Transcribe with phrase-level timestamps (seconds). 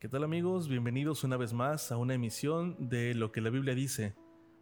[0.00, 0.66] ¿Qué tal amigos?
[0.66, 4.14] Bienvenidos una vez más a una emisión de Lo que la Biblia dice.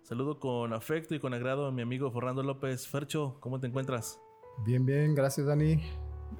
[0.02, 2.88] Saludo con afecto y con agrado a mi amigo Fernando López.
[2.88, 4.20] Fercho, ¿cómo te encuentras?
[4.66, 5.80] Bien, bien, gracias Dani.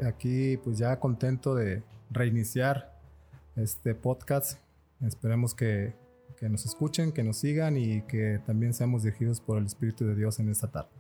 [0.05, 3.01] Aquí pues ya contento de reiniciar
[3.55, 4.59] este podcast.
[5.01, 5.95] Esperemos que,
[6.37, 10.17] que nos escuchen, que nos sigan y que también seamos dirigidos por el Espíritu de
[10.17, 10.91] Dios en esta tarde.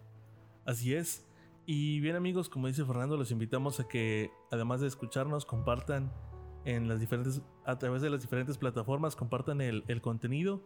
[0.64, 1.26] Así es.
[1.66, 6.12] Y bien amigos, como dice Fernando, los invitamos a que además de escucharnos, compartan
[6.64, 10.62] en las diferentes, a través de las diferentes plataformas, compartan el, el contenido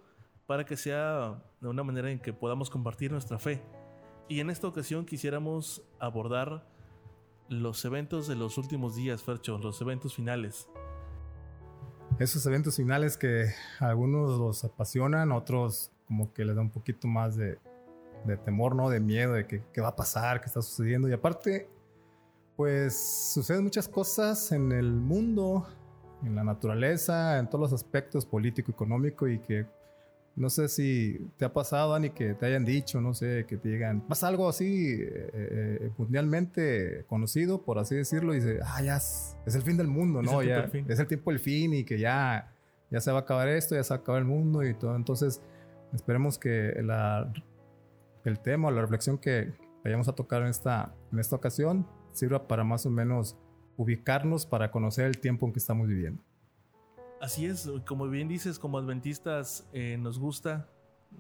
[0.46, 3.62] para que sea de una manera en que podamos compartir nuestra fe.
[4.28, 6.66] Y en esta ocasión quisiéramos abordar
[7.48, 10.68] los eventos de los últimos días, Fercho, los eventos finales.
[12.18, 17.08] Esos eventos finales que a algunos los apasionan, otros como que les da un poquito
[17.08, 17.58] más de,
[18.24, 18.90] de temor, ¿no?
[18.90, 21.08] De miedo, de qué va a pasar, qué está sucediendo.
[21.08, 21.68] Y aparte,
[22.56, 25.66] pues suceden muchas cosas en el mundo,
[26.24, 29.66] en la naturaleza, en todos los aspectos político, económico y que
[30.34, 33.68] no sé si te ha pasado, Dani, que te hayan dicho, no sé, que te
[33.68, 38.96] digan, pasa algo así eh, eh, mundialmente conocido, por así decirlo, y dice, ah, ya
[38.96, 40.40] es, es el fin del mundo, ¿no?
[40.40, 40.86] Es el, ya, fin.
[40.88, 42.54] es el tiempo del fin y que ya,
[42.90, 44.96] ya se va a acabar esto, ya se va a acabar el mundo y todo.
[44.96, 45.42] Entonces,
[45.92, 47.30] esperemos que la,
[48.24, 49.52] el tema la reflexión que
[49.84, 53.36] vayamos a tocar en esta, en esta ocasión sirva para más o menos
[53.76, 56.22] ubicarnos para conocer el tiempo en que estamos viviendo.
[57.20, 60.68] Así es, como bien dices, como adventistas eh, nos gusta,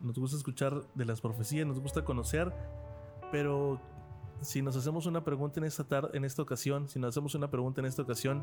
[0.00, 2.52] nos gusta escuchar de las profecías, nos gusta conocer,
[3.30, 3.80] pero
[4.40, 7.50] si nos hacemos una pregunta en esta tarde, en esta ocasión, si nos hacemos una
[7.50, 8.42] pregunta en esta ocasión,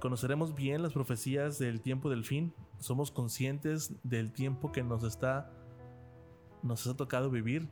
[0.00, 2.52] ¿conoceremos bien las profecías del tiempo del fin?
[2.80, 5.50] ¿Somos conscientes del tiempo que nos está
[6.62, 7.68] nos ha tocado vivir?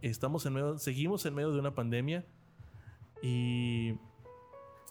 [0.00, 2.24] Estamos en medio, seguimos en medio de una pandemia
[3.22, 3.98] y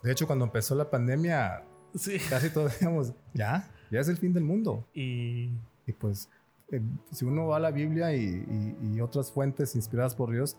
[0.03, 1.63] de hecho cuando empezó la pandemia
[1.95, 2.17] Sí.
[2.29, 4.87] Casi todos digamos, ya, ya es el fin del mundo.
[4.93, 5.49] Y,
[5.85, 6.29] y pues,
[6.71, 6.81] eh,
[7.11, 10.57] si uno va a la Biblia y, y, y, otras fuentes inspiradas por Dios,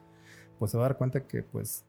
[0.58, 1.84] pues se va a dar cuenta que, pues,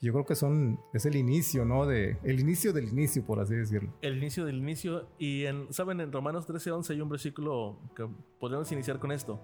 [0.00, 1.86] yo creo que son, es el inicio, ¿no?
[1.86, 3.92] De, el inicio del inicio, por así decirlo.
[4.02, 5.08] El inicio del inicio.
[5.18, 6.00] Y, en, ¿saben?
[6.00, 8.06] En Romanos 13:11 hay un versículo que
[8.38, 9.40] podemos iniciar con esto.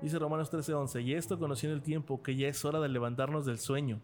[0.00, 3.58] Dice Romanos 13:11, y esto conociendo el tiempo, que ya es hora de levantarnos del
[3.58, 4.00] sueño,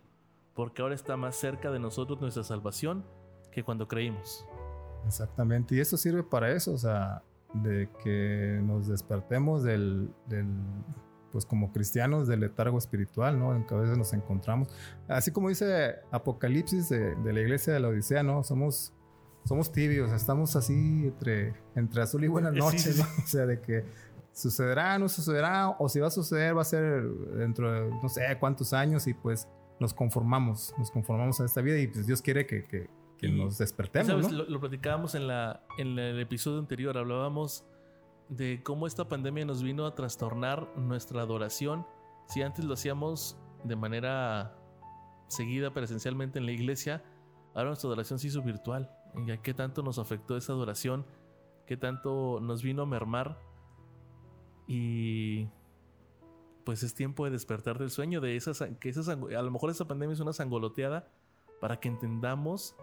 [0.55, 3.05] porque ahora está más cerca de nosotros nuestra salvación
[3.51, 4.47] que cuando creímos.
[5.07, 7.23] Exactamente, y eso sirve para eso, o sea,
[7.55, 10.47] de que nos despertemos del, del,
[11.31, 13.55] pues como cristianos, del letargo espiritual, ¿no?
[13.55, 14.69] En que a veces nos encontramos.
[15.09, 18.43] Así como dice Apocalipsis de, de la iglesia de la Odisea, ¿no?
[18.45, 18.93] Somos,
[19.45, 23.01] somos tibios, estamos así entre, entre azul y buenas noches, sí, sí.
[23.01, 23.07] ¿no?
[23.25, 23.85] O sea, de que
[24.33, 27.03] sucederá, no sucederá, o si va a suceder, va a ser
[27.37, 29.49] dentro de no sé cuántos años, y pues
[29.83, 32.89] nos conformamos, nos conformamos a esta vida, y pues Dios quiere que, que
[33.23, 34.09] que y, nos despertemos.
[34.09, 34.31] ¿sabes?
[34.31, 34.39] ¿no?
[34.39, 37.65] Lo, lo, platicábamos en, la, en el episodio anterior, hablábamos
[38.29, 41.87] de cómo esta pandemia nos vino a trastornar nuestra adoración.
[42.27, 44.57] Si antes lo hacíamos de manera
[45.29, 47.05] seguida presencialmente en la iglesia,
[47.55, 48.91] ahora nuestra adoración se hizo virtual.
[49.27, 51.07] ¿Y a qué tanto nos afectó esa adoración?
[51.67, 53.39] ¿Qué tanto nos vino a mermar?
[54.67, 55.47] Y
[56.65, 59.87] pues es tiempo de despertar del sueño, de esas, que esas, a lo mejor esa
[59.87, 61.09] pandemia es una sangoloteada
[61.61, 62.77] para que entendamos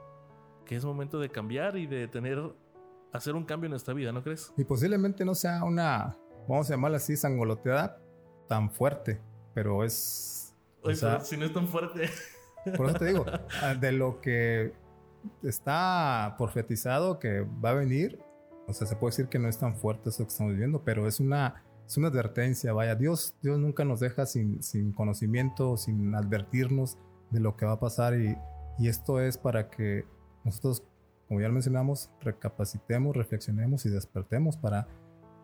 [0.65, 2.39] que es momento de cambiar y de tener,
[3.11, 4.53] hacer un cambio en nuestra vida, ¿no crees?
[4.55, 6.15] Y posiblemente no sea una,
[6.47, 7.99] vamos a llamarla así, sangoloteada
[8.47, 9.19] tan fuerte,
[9.53, 10.55] pero es...
[10.83, 12.09] Oye, o sea, pero si no es tan fuerte.
[12.77, 13.25] Por eso te digo,
[13.79, 14.73] de lo que
[15.43, 18.19] está profetizado que va a venir,
[18.67, 21.07] o sea, se puede decir que no es tan fuerte eso que estamos viviendo, pero
[21.07, 26.13] es una, es una advertencia, vaya, Dios, Dios nunca nos deja sin, sin conocimiento, sin
[26.13, 26.99] advertirnos
[27.31, 28.37] de lo que va a pasar y,
[28.77, 30.05] y esto es para que
[30.43, 30.83] nosotros,
[31.27, 34.87] como ya lo mencionamos, recapacitemos, reflexionemos y despertemos para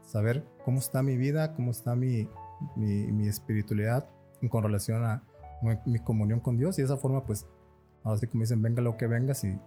[0.03, 2.29] saber cómo está mi vida, cómo está mi,
[2.75, 4.07] mi, mi espiritualidad
[4.47, 5.23] con relación a
[5.63, 6.77] mi, mi, comunión con Dios.
[6.77, 7.47] Y de esa forma, pues,
[8.03, 9.57] ahora sí como dicen, venga lo que venga, si,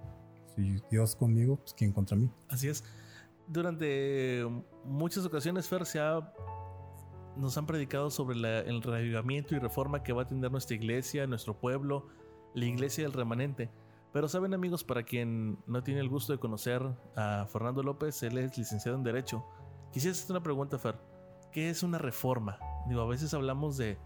[0.54, 2.30] si Dios conmigo, pues ¿quién contra mí?
[2.48, 2.84] Así es.
[3.48, 4.46] Durante
[4.84, 6.32] muchas ocasiones, Fer, se ha,
[7.38, 8.36] nos han predicado sobre
[8.68, 12.08] el reavivamiento y reforma que va a tener nuestra iglesia, nuestro pueblo,
[12.54, 13.70] la iglesia del remanente.
[14.12, 16.82] Pero saben amigos, para quien no tiene el gusto de conocer
[17.14, 19.44] a Fernando López, él es licenciado en Derecho.
[19.92, 20.96] Quisiera hacerte una pregunta, Fer.
[21.52, 22.58] ¿Qué es una reforma?
[22.88, 23.98] Digo, a veces hablamos de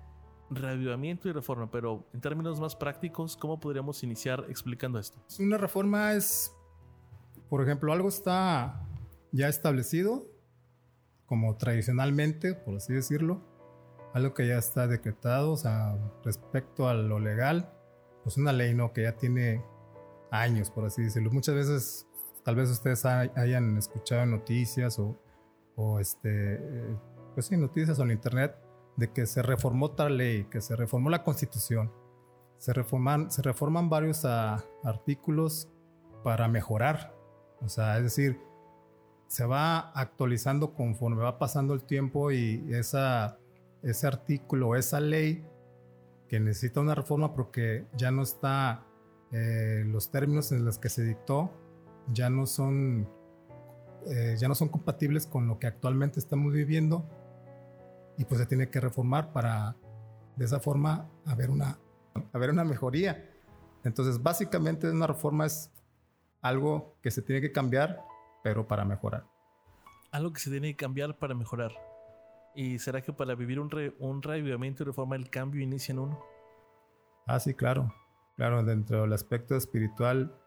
[0.51, 5.19] reavivamiento y reforma, pero en términos más prácticos, ¿cómo podríamos iniciar explicando esto?
[5.39, 6.55] Una reforma es,
[7.49, 8.87] por ejemplo, algo está
[9.31, 10.27] ya establecido,
[11.33, 13.41] como tradicionalmente, por así decirlo,
[14.13, 17.73] algo que ya está decretado, o sea, respecto a lo legal,
[18.23, 18.93] pues una ley, ¿no?
[18.93, 19.65] Que ya tiene
[20.31, 21.31] años, por así decirlo.
[21.31, 22.07] Muchas veces
[22.45, 25.19] tal vez ustedes hayan escuchado noticias o,
[25.75, 26.61] o este,
[27.33, 28.55] pues sí, noticias en internet
[28.99, 31.91] de que se reformó tal ley, que se reformó la constitución.
[32.59, 35.71] Se reforman, se reforman varios ah, artículos
[36.25, 37.17] para mejorar.
[37.63, 38.39] O sea, es decir,
[39.33, 43.39] se va actualizando conforme va pasando el tiempo y esa,
[43.83, 45.43] ese artículo, esa ley
[46.29, 48.85] que necesita una reforma porque ya no está,
[49.31, 51.51] eh, los términos en los que se dictó
[52.13, 53.09] ya no son,
[54.05, 57.09] eh, ya no son compatibles con lo que actualmente estamos viviendo
[58.19, 59.77] y pues se tiene que reformar para
[60.37, 61.79] de esa forma haber una,
[62.35, 63.31] haber una mejoría.
[63.83, 65.71] Entonces, básicamente una reforma es
[66.43, 68.12] algo que se tiene que cambiar,
[68.43, 69.25] pero para mejorar.
[70.11, 71.73] Algo que se tiene que cambiar para mejorar.
[72.55, 76.01] ¿Y será que para vivir un, re, un revivimiento y reforma el cambio inicia en
[76.01, 76.21] uno?
[77.27, 77.95] Ah, sí, claro.
[78.37, 80.39] Claro, dentro del aspecto espiritual.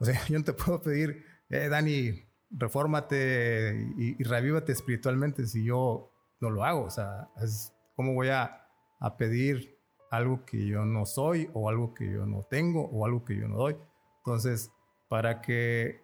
[0.00, 2.12] O sea, yo no te puedo pedir, eh, Dani,
[2.50, 6.84] refórmate y, y revívate espiritualmente si yo no lo hago.
[6.84, 8.66] O sea, es cómo voy a,
[8.98, 9.78] a pedir
[10.10, 13.48] algo que yo no soy o algo que yo no tengo o algo que yo
[13.48, 13.76] no doy.
[14.18, 14.70] Entonces,
[15.08, 16.02] para que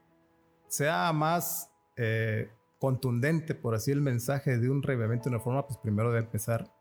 [0.69, 5.79] sea más eh, contundente, por así el mensaje de un revivimiento de una forma, pues
[5.79, 6.73] primero debe empezar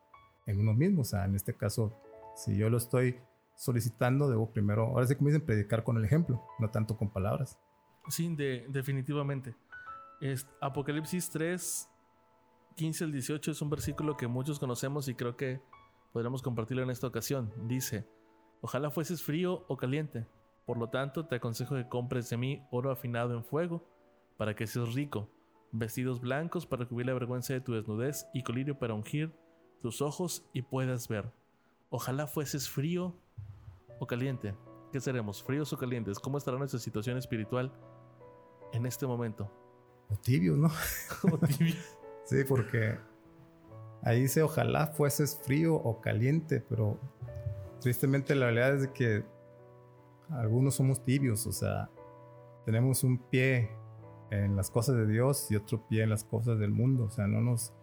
[0.46, 1.02] en uno mismo.
[1.02, 2.00] O sea, en este caso,
[2.36, 3.20] si yo lo estoy
[3.56, 7.58] solicitando, debo primero, ahora sí como dicen, predicar con el ejemplo, no tanto con palabras.
[8.10, 8.34] Sí,
[8.70, 9.56] definitivamente.
[10.22, 11.90] Es Apocalipsis 3,
[12.76, 15.62] 15 al 18 es un versículo que muchos conocemos y creo que
[16.14, 17.52] podremos compartirlo en esta ocasión.
[17.68, 18.08] Dice,
[18.62, 20.28] ojalá fueses frío o caliente.
[20.68, 23.88] Por lo tanto, te aconsejo que compres de mí oro afinado en fuego,
[24.36, 25.30] para que seas rico,
[25.72, 29.34] vestidos blancos para cubrir la vergüenza de tu desnudez y colirio para ungir
[29.82, 31.32] tus ojos y puedas ver.
[31.90, 33.16] Ojalá fueses frío
[33.98, 34.56] o caliente.
[34.92, 35.42] ¿Qué seremos?
[35.42, 36.20] ¿Fríos o calientes?
[36.20, 37.72] ¿Cómo estará nuestra situación espiritual
[38.74, 39.50] en este momento?
[40.10, 40.68] O tibio, ¿no?
[41.32, 41.76] o tibio.
[42.26, 43.00] Sí, porque
[44.02, 47.00] ahí dice ojalá fueses frío o caliente, pero
[47.80, 49.24] tristemente la realidad es que
[50.30, 51.90] algunos somos tibios, o sea,
[52.66, 53.70] tenemos un pie
[54.30, 57.28] en las cosas de Dios y otro pie en las cosas del mundo, o sea,
[57.28, 57.74] no nos,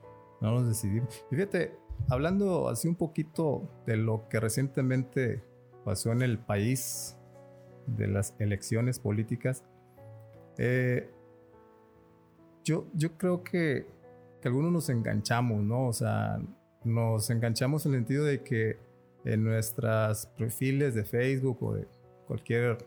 [0.40, 1.24] no nos decidimos.
[1.30, 5.42] Y fíjate, hablando así un poquito de lo que recientemente
[5.84, 7.16] pasó en el país,
[7.86, 9.64] de las elecciones políticas,
[10.56, 11.10] eh,
[12.64, 13.86] yo, yo creo que
[14.44, 15.86] que algunos nos enganchamos, ¿no?
[15.88, 16.38] O sea,
[16.84, 18.76] nos enganchamos en el sentido de que
[19.24, 21.88] en nuestras perfiles de Facebook o de
[22.26, 22.78] cualquier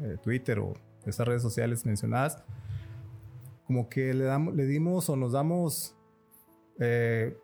[0.00, 0.74] eh, Twitter o
[1.06, 2.42] esas redes sociales mencionadas,
[3.66, 5.96] como que le, damos, le dimos o nos damos
[6.78, 7.36] eh,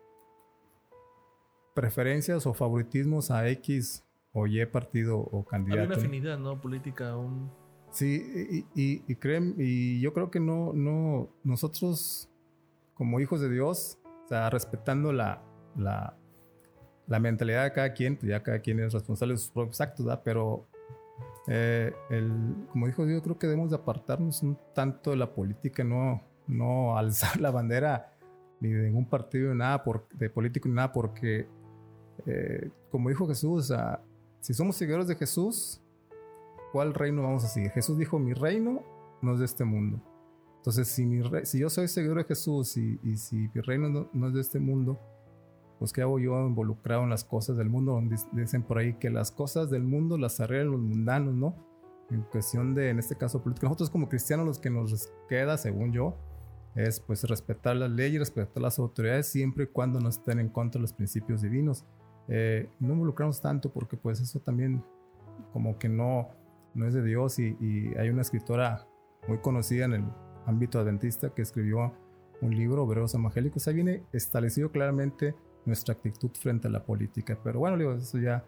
[1.73, 4.03] preferencias o favoritismos a X
[4.33, 5.81] o Y partido o candidato.
[5.81, 6.59] Hay una afinidad, ¿no?
[6.59, 7.51] Política aún.
[7.91, 12.29] Sí, y, y, y, creen, y yo creo que no, no, nosotros
[12.93, 15.43] como hijos de Dios, o sea, respetando la,
[15.75, 16.15] la,
[17.07, 20.05] la mentalidad de cada quien, pues ya cada quien es responsable de sus propios actos,
[20.05, 20.21] ¿verdad?
[20.23, 20.67] Pero
[21.47, 25.83] eh, el, como dijo Dios, creo que debemos de apartarnos un tanto de la política,
[25.83, 28.13] no, no alzar la bandera
[28.59, 31.47] ni de ningún partido nada por, de político ni nada, porque
[32.25, 34.01] eh, como dijo Jesús, sea,
[34.39, 35.81] si somos seguidores de Jesús,
[36.71, 37.71] ¿cuál reino vamos a seguir?
[37.71, 38.83] Jesús dijo, mi reino
[39.21, 40.01] no es de este mundo.
[40.57, 44.27] Entonces, si, mi si yo soy seguidor de Jesús y, y si mi reino no,
[44.27, 44.99] es de este mundo,
[45.81, 47.99] pues ¿qué hago yo involucrado en las cosas del mundo?
[48.33, 51.55] Dicen por ahí que las cosas del mundo las arreglan los mundanos, ¿no?
[52.11, 53.65] En cuestión de, en este caso, política.
[53.65, 56.15] Nosotros como cristianos los que nos queda, según yo,
[56.75, 60.77] es pues respetar las leyes, respetar las autoridades siempre y cuando no estén en contra
[60.77, 61.83] de los principios divinos.
[62.27, 64.83] Eh, no involucramos tanto porque pues eso también
[65.51, 66.29] como que no,
[66.75, 68.85] no es de Dios y, y hay una escritora
[69.27, 70.05] muy conocida en el
[70.45, 71.91] ámbito adventista que escribió
[72.39, 73.67] un libro, Obreros Evangélicos.
[73.67, 75.33] Ahí viene establecido claramente
[75.65, 77.37] nuestra actitud frente a la política.
[77.43, 78.43] Pero bueno, digo, eso ya,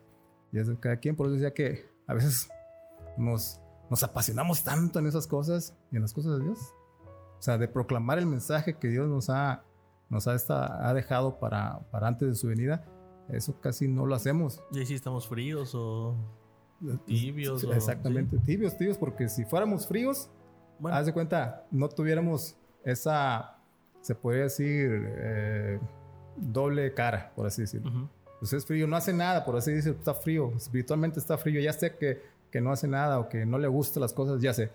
[0.52, 1.16] ya es de cada quien.
[1.16, 2.50] Por eso decía que a veces
[3.18, 6.60] nos, nos apasionamos tanto en esas cosas y en las cosas de Dios.
[7.40, 9.64] O sea, de proclamar el mensaje que Dios nos ha,
[10.10, 12.86] nos ha, esta, ha dejado para, para antes de su venida.
[13.30, 14.62] Eso casi no lo hacemos.
[14.72, 16.16] ¿Y si estamos fríos o
[17.06, 17.64] tibios?
[17.64, 20.30] Exactamente, tibios, tibios, porque si fuéramos fríos,
[20.92, 23.58] Haz de cuenta, no tuviéramos esa,
[24.02, 25.80] se podría decir, eh,
[26.36, 28.10] doble cara, por así decirlo.
[28.40, 31.74] Pues es frío, no hace nada, por así decirlo, está frío, espiritualmente está frío, ya
[31.74, 32.22] sé que,
[32.52, 34.72] que no hace nada o que no le gustan las cosas, ya sé.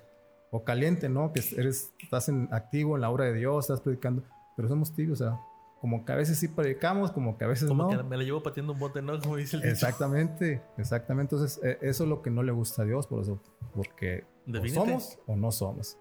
[0.51, 1.33] O caliente, ¿no?
[1.33, 4.23] Que eres, estás en, activo en la obra de Dios, estás predicando,
[4.57, 5.41] pero somos tibios, o sea,
[5.81, 7.91] como que a veces sí predicamos, como que a veces como no.
[7.91, 9.19] que me la llevo pateando un bote, ¿no?
[9.21, 11.37] Como dice el Exactamente, exactamente.
[11.37, 13.41] Entonces, e, eso es lo que no le gusta a Dios, por eso,
[13.75, 15.99] porque o somos o no somos.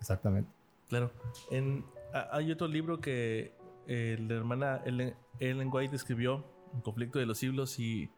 [0.00, 0.50] Exactamente.
[0.88, 1.10] Claro.
[1.50, 3.54] En, hay otro libro que
[3.86, 8.10] la hermana Ellen, White escribió, Un conflicto de los siglos, y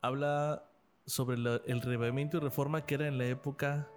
[0.00, 0.68] habla
[1.06, 3.88] sobre el revivimiento y reforma que era en la época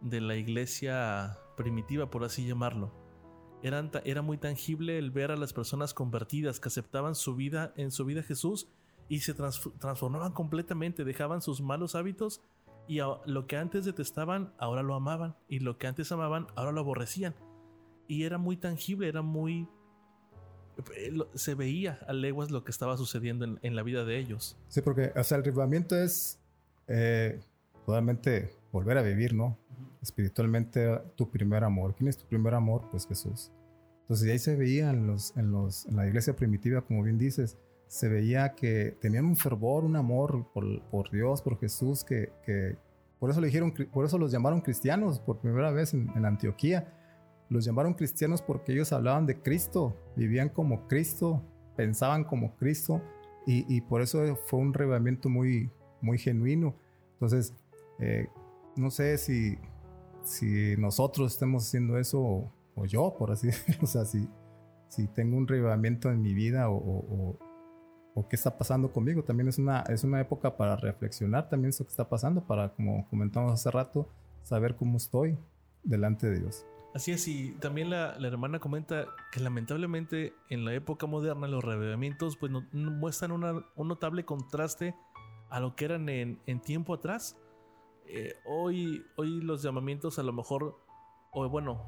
[0.00, 2.92] de la iglesia primitiva, por así llamarlo.
[3.62, 8.04] era muy tangible el ver a las personas convertidas que aceptaban su vida en su
[8.04, 8.68] vida Jesús
[9.08, 12.40] y se transformaban completamente, dejaban sus malos hábitos
[12.88, 16.80] y lo que antes detestaban, ahora lo amaban, y lo que antes amaban, ahora lo
[16.80, 17.34] aborrecían.
[18.08, 19.68] Y era muy tangible, era muy...
[20.96, 24.56] Eh, se veía a leguas lo que estaba sucediendo en, la vida de ellos.
[24.68, 26.38] Sí, porque, o sea, el revivimiento es
[26.88, 27.40] eh,
[27.86, 29.58] totalmente volver a vivir, ¿no?
[30.02, 31.94] Espiritualmente tu primer amor.
[31.94, 32.88] ¿Quién es tu primer amor?
[32.90, 33.50] Pues Jesús.
[34.02, 37.56] Entonces, ahí se veía en, los, en, los, en la iglesia primitiva, como bien dices,
[37.92, 42.32] se veía que tenían un fervor, un amor por, Dios, por Jesús, que,
[43.18, 46.90] por eso le dijeron, por eso los llamaron cristianos por primera vez en, Antioquía.
[47.52, 51.42] Los llamaron cristianos porque ellos hablaban de Cristo, vivían como Cristo,
[51.76, 53.02] pensaban como Cristo,
[53.44, 55.68] y, por eso fue un revivimiento muy,
[56.00, 56.76] muy genuino.
[57.14, 57.52] Entonces,
[57.98, 58.28] eh,
[58.76, 59.58] no sé si,
[60.22, 62.20] si nosotros estemos haciendo eso
[62.76, 64.28] o, yo, por así decirlo, o sea, si,
[64.88, 67.36] si tengo un revivimiento en mi vida o
[68.14, 69.22] o qué está pasando conmigo.
[69.22, 73.08] También es una, es una época para reflexionar también eso que está pasando, para, como
[73.08, 74.08] comentamos hace rato,
[74.42, 75.38] saber cómo estoy
[75.82, 76.66] delante de Dios.
[76.94, 82.36] Así es, y también la, hermana comenta que lamentablemente en la época moderna los revivamientos
[82.36, 84.94] pues muestran un notable contraste
[85.48, 87.36] a lo que eran en, tiempo atrás.
[88.06, 90.78] Eh, hoy, hoy los llamamientos a lo mejor,
[91.30, 91.82] o bueno,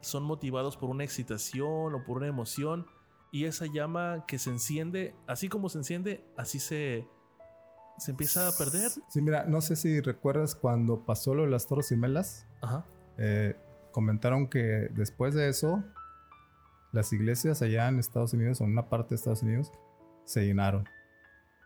[0.00, 2.86] son motivados por una excitación o por una emoción,
[3.30, 7.06] y esa llama que se enciende, así como se enciende, así se,
[7.98, 8.90] se empieza a perder.
[9.08, 12.46] Sí, mira, no sé si recuerdas cuando pasó lo de las Torres Gemelas.
[12.60, 12.84] Ajá.
[13.18, 13.56] Eh,
[13.94, 15.84] comentaron que después de eso,
[16.92, 19.70] las iglesias allá en Estados Unidos, o en una parte de Estados Unidos,
[20.24, 20.84] se llenaron.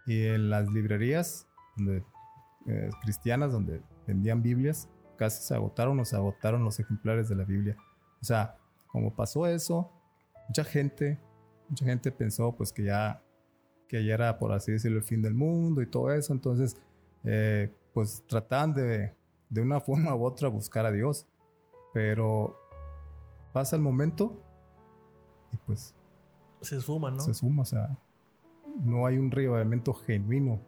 [0.06, 1.47] Y en las librerías
[1.87, 7.44] eh, cristianas donde vendían Biblias, casi se agotaron o se agotaron los ejemplares de la
[7.44, 7.76] Biblia.
[8.20, 8.56] O sea,
[8.88, 9.90] como pasó eso,
[10.49, 11.18] mucha gente
[11.68, 13.23] mucha gente pensó pues que ya,
[13.88, 16.32] que ya era, por así decirlo, el fin del mundo y todo eso.
[16.32, 16.76] Entonces,
[17.25, 19.14] eh, pues trataban de,
[19.49, 21.26] de una forma u otra buscar a Dios.
[21.99, 22.57] Pero
[23.52, 24.40] pasa el momento
[25.52, 25.97] y pues...
[26.61, 27.19] Se esfuma, ¿no?
[27.19, 27.99] Se esfuma, o sea,
[28.85, 30.61] no hay un revivimiento genuino,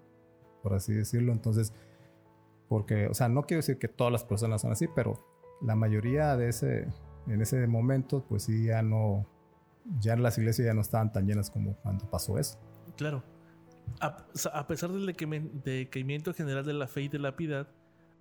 [0.61, 1.31] por así decirlo.
[1.31, 1.73] Entonces,
[2.69, 5.25] porque, o sea, no quiero decir que todas las personas son así, pero
[5.63, 6.89] la mayoría de ese,
[7.29, 9.25] en ese momento, pues sí, ya no,
[10.01, 12.59] ya las iglesias ya no estaban tan llenas como cuando pasó eso.
[12.97, 13.23] Claro.
[14.01, 17.69] A, pesar del decaimiento general de la fe y de la piedad,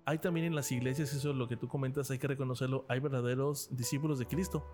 [0.04, 3.00] hay también en las iglesias, eso es lo que tú comentas, hay que reconocerlo, hay
[3.00, 4.66] verdaderos discípulos de Cristo.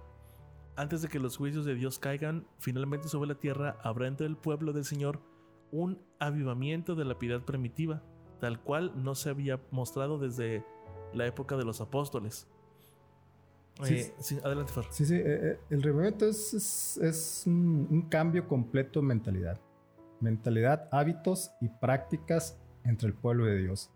[0.76, 4.36] Antes de que los juicios de Dios caigan finalmente sobre la tierra, habrá entre el
[4.36, 5.20] pueblo del Señor
[5.72, 8.02] un avivamiento de la piedad primitiva,
[8.40, 10.64] tal cual no se había mostrado desde
[11.14, 12.46] la época de los apóstoles.
[13.82, 14.84] Sí, sí, adelante, Fer.
[14.90, 19.60] Sí, sí, eh, eh, el revivimiento es, es, un, cambio completo de mentalidad.
[20.20, 23.90] Mentalidad, hábitos y prácticas entre el pueblo de Dios.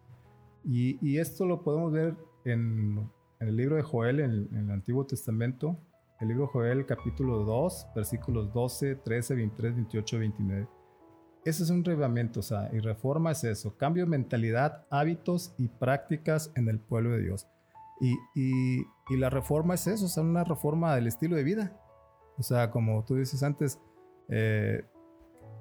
[0.64, 5.78] Y, esto lo podemos ver en, el libro de Joel, en, el Antiguo Testamento.
[6.20, 10.68] El libro de Joel, capítulo 2, versículos 12, 13, 23, 28, 29.
[11.44, 15.68] Ese es un revivimiento, o sea, y reforma es eso, cambio de mentalidad, hábitos y
[15.68, 17.46] prácticas en el pueblo de Dios.
[18.00, 21.80] Y, y, la reforma es eso, o una reforma del estilo de vida.
[22.38, 23.80] O sea, como tú dices antes,
[24.28, 24.84] eh,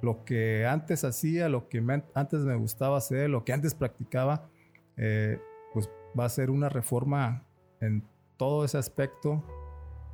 [0.02, 4.50] lo que antes hacía, lo que antes me gustaba hacer, lo que antes practicaba,
[5.00, 5.42] eh,
[5.74, 7.48] pues va a ser una reforma
[7.80, 8.04] en
[8.38, 9.44] todo ese aspecto.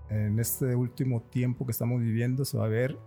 [0.09, 2.97] En este último tiempo que estamos viviendo se va a ver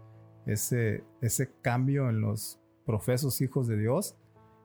[0.46, 4.16] ese, ese cambio en los profesos hijos de Dios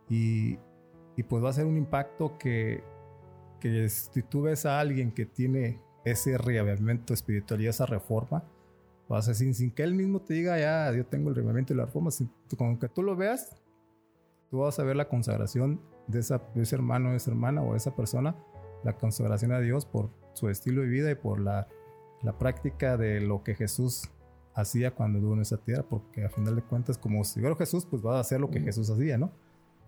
[0.10, 0.58] y,
[1.16, 2.84] y pues va a ser un impacto que,
[3.60, 8.44] que si tú ves a alguien que tiene ese reavivamiento espiritual y esa reforma,
[9.08, 11.78] vas a decir, sin que él mismo te diga, ya, yo tengo el reavivamiento y
[11.78, 12.10] la reforma,
[12.58, 13.56] con que tú lo veas,
[14.50, 17.78] tú vas a ver la consagración de, esa, ese hermano, de esa hermana o de
[17.78, 18.36] esa persona,
[18.84, 21.68] la consagración a Dios por su estilo de vida y por la,
[22.22, 24.10] la práctica de lo que Jesús
[24.56, 27.86] hacía cuando estuvo en esa tierra, porque a final de cuentas, como si fuera Jesús,
[27.86, 29.32] pues va a hacer lo que Jesús hacía, ¿no?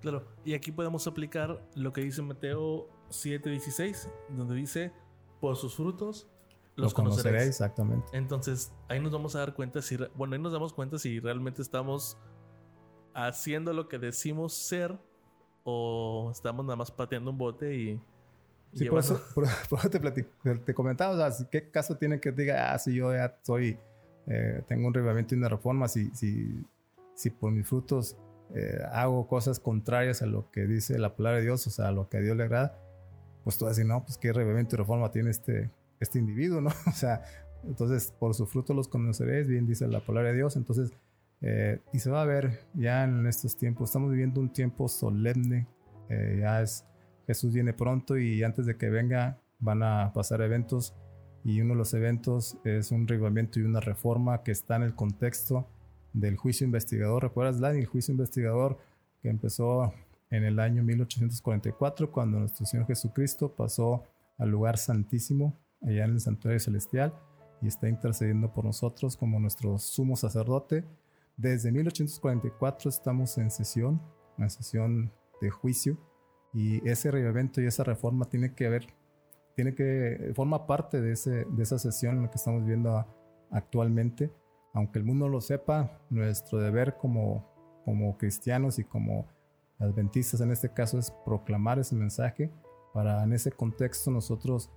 [0.01, 4.91] Claro, y aquí podemos aplicar lo que dice Mateo 7:16, donde dice,
[5.39, 6.27] por sus frutos
[6.75, 7.47] los, conoceréis.
[7.47, 8.05] Exactamente.
[8.11, 11.61] Entonces, ahí nos vamos a dar cuenta si, bueno, ahí nos damos cuenta si realmente
[11.61, 12.17] estamos
[13.13, 14.99] haciendo lo que decimos ser
[15.65, 18.01] o estamos nada más pateando un bote y,
[18.75, 19.21] Sí, por eso,
[20.65, 23.79] te, comentaba, ¿qué caso tiene que diga, ah, si yo ya soy,
[24.27, 26.65] eh, tengo un revivimiento y una reforma, si, si,
[27.15, 28.17] si por mis frutos
[28.53, 31.91] eh, hago cosas contrarias a lo que dice la palabra de Dios, o sea, a
[31.91, 32.77] lo que a Dios le agrada,
[33.45, 36.59] pues tú vas a decir, no, pues qué revivimiento y reforma tiene este, este individuo,
[36.59, 36.69] ¿no?
[36.87, 37.23] O sea,
[37.63, 40.91] entonces por su fruto los conoceréis, bien dice la palabra de Dios, entonces,
[41.47, 45.67] eh, y se va a ver ya en estos tiempos, estamos viviendo un tiempo solemne,
[46.09, 46.85] eh, ya es,
[47.27, 50.95] Jesús viene pronto y antes de que venga van a pasar eventos
[51.43, 54.95] y uno de los eventos es un revivimiento y una reforma que está en el
[54.95, 55.69] contexto
[56.13, 57.21] del juicio investigador.
[57.21, 57.77] ¿Recuerdas, Dani?
[57.77, 58.79] El juicio investigador
[59.21, 59.93] que empezó
[60.31, 64.03] en el año 1844, cuando nuestro Señor Jesucristo pasó
[64.39, 67.13] al lugar santísimo, allá en el santuario celestial,
[67.61, 70.83] y está intercediendo por nosotros como nuestro sumo sacerdote.
[71.37, 74.01] Desde 1844 estamos en sesión,
[74.37, 75.11] en sesión
[75.41, 75.97] de juicio,
[76.53, 78.87] y ese evento y esa reforma tiene que haber,
[79.55, 83.05] tiene que, forma parte de, ese, de esa sesión en la que estamos viendo
[83.51, 84.31] actualmente.
[84.73, 89.27] Aunque el mundo lo sepa, nuestro deber como, como cristianos y como
[89.79, 92.49] adventistas en este caso es proclamar ese mensaje
[92.93, 94.71] para en ese contexto nosotros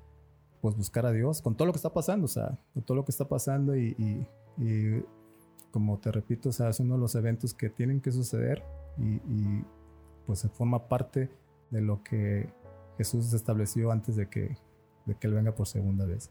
[0.61, 3.05] pues buscar a Dios con todo lo que está pasando, o sea, con todo lo
[3.05, 4.27] que está pasando y,
[5.71, 8.63] como te repito, o sea, es uno de los eventos que tienen que suceder
[8.99, 9.65] y, y
[10.27, 11.31] pues se forma parte
[11.71, 12.53] de lo que
[12.97, 14.57] Jesús estableció antes de que,
[15.07, 16.31] de que Él venga por segunda vez.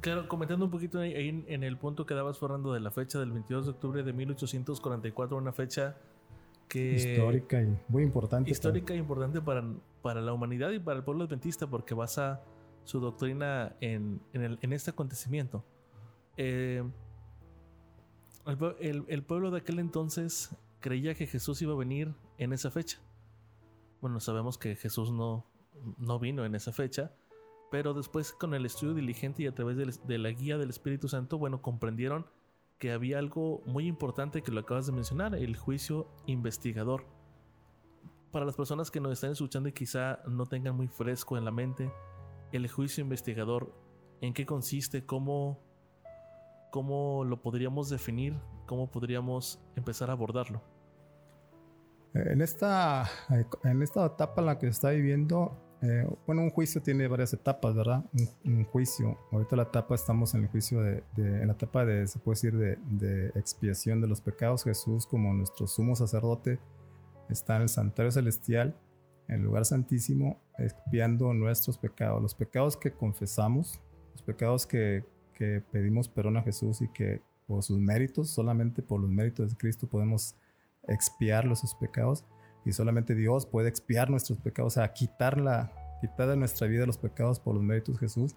[0.00, 3.32] Claro, comentando un poquito ahí en, el punto que dabas, Fernando, de la fecha del
[3.32, 5.96] 22 de octubre de 1844, una fecha
[6.68, 6.94] que...
[6.94, 8.50] Histórica y muy importante.
[8.50, 9.64] Histórica e importante para,
[10.02, 12.42] para la humanidad y para el pueblo adventista porque basa
[12.84, 15.64] su doctrina en, en, este acontecimiento.
[16.36, 16.84] Eh,
[18.80, 22.98] el, el, pueblo de aquel entonces creía que Jesús iba a venir en esa fecha.
[24.00, 25.44] Bueno, sabemos que Jesús no,
[25.98, 27.12] no vino en esa fecha,
[27.70, 31.38] pero después con el estudio diligente y a través de, la guía del Espíritu Santo,
[31.38, 32.26] bueno, comprendieron
[32.78, 37.04] que había algo muy importante que lo acabas de mencionar, el juicio investigador.
[38.30, 41.50] Para las personas que nos están escuchando y quizá no tengan muy fresco en la
[41.50, 41.90] mente,
[42.52, 43.74] el juicio investigador,
[44.20, 45.04] ¿en qué consiste?
[45.04, 45.60] ¿Cómo,
[46.70, 48.36] cómo lo podríamos definir?
[48.66, 50.62] ¿Cómo podríamos empezar a abordarlo?
[52.14, 53.08] En esta,
[53.64, 57.32] en esta etapa en la que se está viviendo, eh, bueno, un juicio tiene varias
[57.32, 58.04] etapas, ¿verdad?
[58.44, 59.16] Un, juicio.
[59.30, 62.56] Ahorita la etapa estamos en el juicio de, en la etapa de, se puede decir,
[62.56, 64.64] de, de, expiación de los pecados.
[64.64, 66.58] Jesús, como nuestro sumo sacerdote,
[67.28, 68.76] está en el santuario celestial,
[69.28, 72.20] en el lugar santísimo, expiando nuestros pecados.
[72.20, 73.80] Los pecados que confesamos,
[74.12, 75.04] los pecados que,
[75.38, 79.56] que pedimos perdón a Jesús y que por sus méritos, solamente por los méritos de
[79.56, 80.34] Cristo podemos
[80.88, 82.24] expiar los pecados
[82.64, 86.86] y solamente Dios puede expiar nuestros pecados, o sea, quitar, la, quitar de nuestra vida
[86.86, 88.34] los pecados por los méritos de Jesús,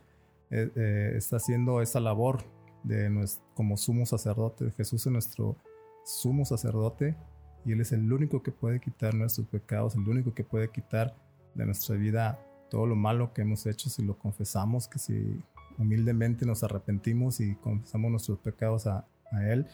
[0.52, 2.44] eh, eh, está haciendo esa labor
[2.84, 4.72] de nuestro, como sumo sacerdote.
[4.78, 5.58] Jesús es nuestro
[6.06, 7.18] sumo sacerdote
[7.66, 11.16] y Él es el único que puede quitar nuestros pecados, el único que puede quitar
[11.56, 15.44] de nuestra vida todo lo malo que hemos hecho si lo confesamos, que si
[15.82, 19.08] humildemente nos arrepentimos y confesamos nuestros pecados a,
[19.44, 19.67] Él,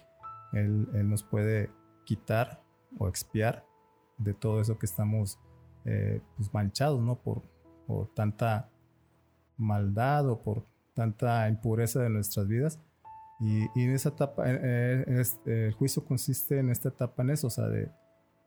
[0.53, 1.69] Él, Él nos puede
[2.05, 2.61] quitar
[2.97, 3.65] o expiar
[4.17, 5.39] de todo eso que estamos
[5.85, 7.15] eh, pues manchados, ¿no?
[7.15, 7.43] Por,
[7.85, 8.69] por tanta
[9.57, 12.79] maldad o por tanta impureza de nuestras vidas.
[13.39, 15.23] Y, en esa etapa, eh, eh,
[15.67, 17.91] el juicio consiste en esta etapa en eso, o sea, de,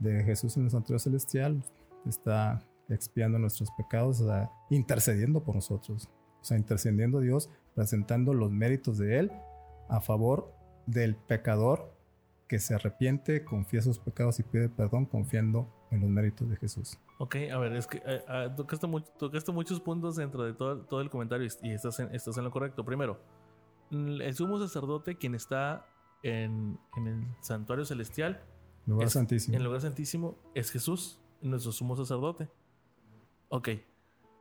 [0.00, 1.62] de Jesús en el santuario celestial,
[2.06, 6.08] está expiando nuestros pecados, o sea, intercediendo por nosotros,
[6.40, 9.32] o sea, intercediendo a Dios, presentando los méritos de Él
[9.88, 10.52] a favor
[10.86, 11.94] del pecador
[12.48, 16.98] que se arrepiente, confía sus pecados y pide perdón confiando en los méritos de Jesús.
[17.18, 21.10] Ok, a ver, es que eh, ah, tocaste, muchos puntos dentro de todo, todo el
[21.10, 22.84] comentario y, estás, en, estás en lo correcto.
[22.84, 23.20] Primero,
[23.90, 25.86] el sumo sacerdote, quien está
[26.22, 28.42] en, el santuario celestial,
[28.86, 29.54] lugar santísimo.
[29.54, 32.48] en el lugar santísimo, es Jesús, nuestro sumo sacerdote.
[33.48, 33.68] Ok,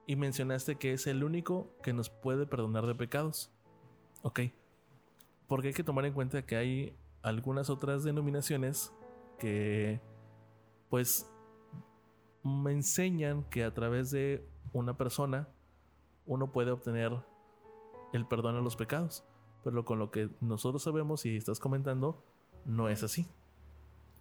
[0.10, 3.52] y mencionaste que es el único que nos puede perdonar de pecados.
[4.24, 4.40] Ok,
[5.48, 8.92] porque hay que tomar en cuenta que hay algunas otras denominaciones
[9.38, 10.02] que
[10.90, 11.30] pues
[12.44, 14.44] me enseñan que a través de
[14.74, 15.48] una persona
[16.26, 17.12] uno puede obtener
[18.12, 19.24] el perdón a los pecados.
[19.64, 22.26] Pero con lo que nosotros sabemos y estás comentando,
[22.66, 23.28] no es así.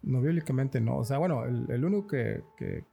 [0.02, 0.98] No, bíblicamente no.
[0.98, 2.84] O sea, bueno, el, único que,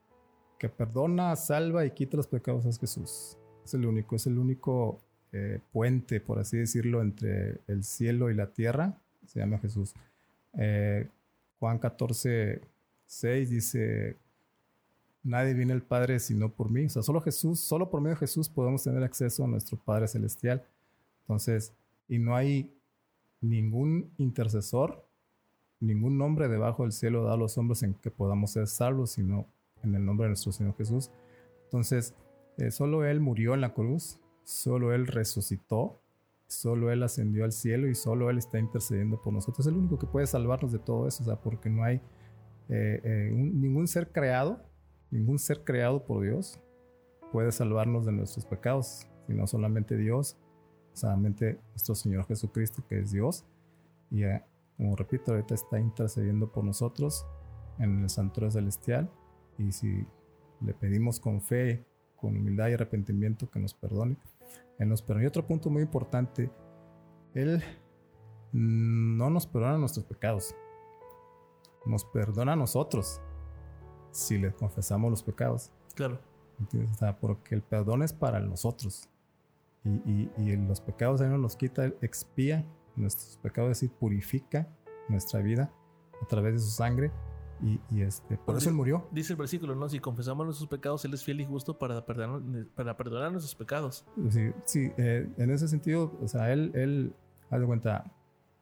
[0.58, 3.38] que, perdona, salva y quita los pecados es Jesús.
[3.64, 5.00] Es el único, es el único
[5.32, 9.94] eh, puente, por así decirlo, entre el cielo y la tierra se llama Jesús.
[10.54, 11.10] Eh,
[11.60, 12.62] Juan 14,
[13.06, 14.18] 6 dice,
[15.24, 16.86] nadie viene al Padre sino por mí.
[16.86, 20.08] O sea, solo Jesús, solo por medio de Jesús podemos tener acceso a nuestro Padre
[20.08, 20.64] Celestial.
[21.22, 21.74] Entonces,
[22.08, 22.72] y no hay
[23.42, 25.06] ningún intercesor,
[25.80, 29.48] ningún nombre debajo del cielo dado a los hombres en que podamos ser salvos, sino
[29.84, 31.12] en el nombre de nuestro Señor Jesús.
[31.66, 32.16] Entonces,
[32.58, 36.02] eh, solo Él murió en la cruz, solo Él resucitó,
[36.48, 39.66] solo Él ascendió al cielo y solo Él está intercediendo por nosotros.
[39.66, 42.02] Es el único que puede salvarnos de todo eso, o sea, porque no hay
[42.70, 44.64] eh, eh, ningún ser creado,
[45.12, 46.60] ningún ser creado por Dios
[47.36, 50.38] puede salvarnos de nuestros pecados, sino solamente Dios,
[50.94, 53.46] solamente nuestro Señor Jesucristo, que es Dios.
[54.10, 54.22] Y
[54.78, 57.26] como repito, ahorita está intercediendo por nosotros
[57.78, 59.12] en el santuario celestial.
[59.58, 60.06] Y si
[60.62, 64.18] le pedimos con fe, con humildad y arrepentimiento que nos perdone,
[64.80, 65.24] Él nos perdona.
[65.24, 66.50] Y otro punto muy importante,
[67.34, 67.64] Él
[68.52, 70.56] no nos perdona nuestros pecados
[71.86, 73.22] nos perdona a nosotros
[74.12, 75.72] si le confesamos los pecados.
[75.94, 76.20] Claro.
[76.92, 79.10] O sea, porque el perdón es para nosotros.
[79.84, 82.66] Y, y, los pecados Él nos los quita, expía
[82.96, 84.68] nuestros pecados, es decir, purifica
[85.10, 85.72] nuestra vida
[86.22, 87.12] a través de su sangre.
[87.62, 89.08] Y, y este, por eso Él murió.
[89.12, 89.88] Dice el versículo, ¿no?
[89.88, 94.06] Si confesamos nuestros pecados, Él es fiel y justo para perdonar, para perdonar nuestros pecados.
[94.30, 97.14] Sí, sí eh, en ese sentido, o sea, Él, él
[97.50, 98.12] haz de cuenta,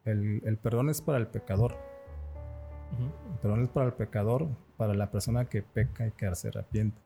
[0.05, 1.75] el, el perdón es para el pecador
[3.41, 7.01] pero no es para el pecador, para la persona que peca y que se arrepiente.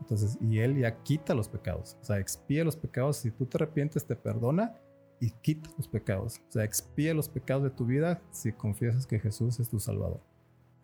[0.00, 3.16] Entonces, y Él ya quita los pecados, o sea, expía los pecados.
[3.18, 4.74] Si tú te arrepientes, te perdona
[5.20, 6.40] y quita los pecados.
[6.48, 10.20] O sea, expía los pecados de tu vida si confiesas que Jesús es tu Salvador.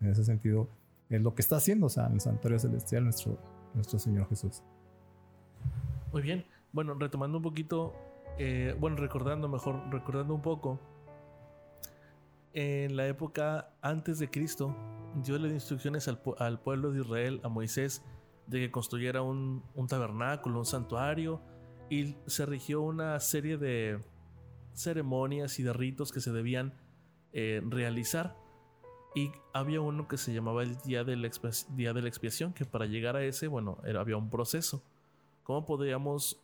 [0.01, 0.69] En ese sentido,
[1.09, 3.39] es lo que está haciendo, o sea, en el santuario celestial nuestro,
[3.73, 4.63] nuestro Señor Jesús.
[6.11, 6.45] Muy bien.
[6.71, 7.93] Bueno, retomando un poquito,
[8.37, 10.79] eh, bueno, recordando mejor, recordando un poco,
[12.53, 14.75] en la época antes de Cristo,
[15.23, 18.01] Dios le dio instrucciones al, pueblo de Israel, a Moisés,
[18.47, 21.41] de que construyera un, tabernáculo, un santuario,
[21.89, 23.99] y se rigió una serie de
[24.73, 26.73] ceremonias y de ritos que se debían
[27.33, 28.37] eh, realizar.
[29.15, 31.29] Y había uno que se llamaba el día de, la
[31.69, 34.83] día de la expiación, que para llegar a ese, bueno, había un proceso.
[35.43, 36.43] ¿Cómo podríamos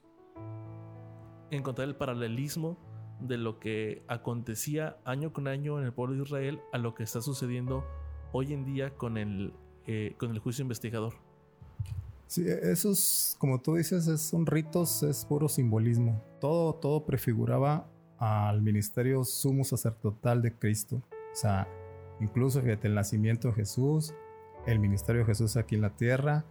[1.49, 2.77] encontrar el paralelismo
[3.19, 7.03] de lo que acontecía año con año en el pueblo de Israel a lo que
[7.03, 7.83] está sucediendo
[8.31, 9.53] hoy en día con el,
[9.85, 11.13] eh, con el juicio investigador.
[12.27, 16.23] Sí, esos, como tú dices, son ritos, es puro simbolismo.
[16.39, 21.01] Todo, todo prefiguraba al ministerio sumo sacerdotal de Cristo.
[21.11, 21.67] O sea,
[22.21, 24.13] incluso fíjate, el nacimiento de Jesús,
[24.65, 26.45] el ministerio de Jesús aquí en la tierra,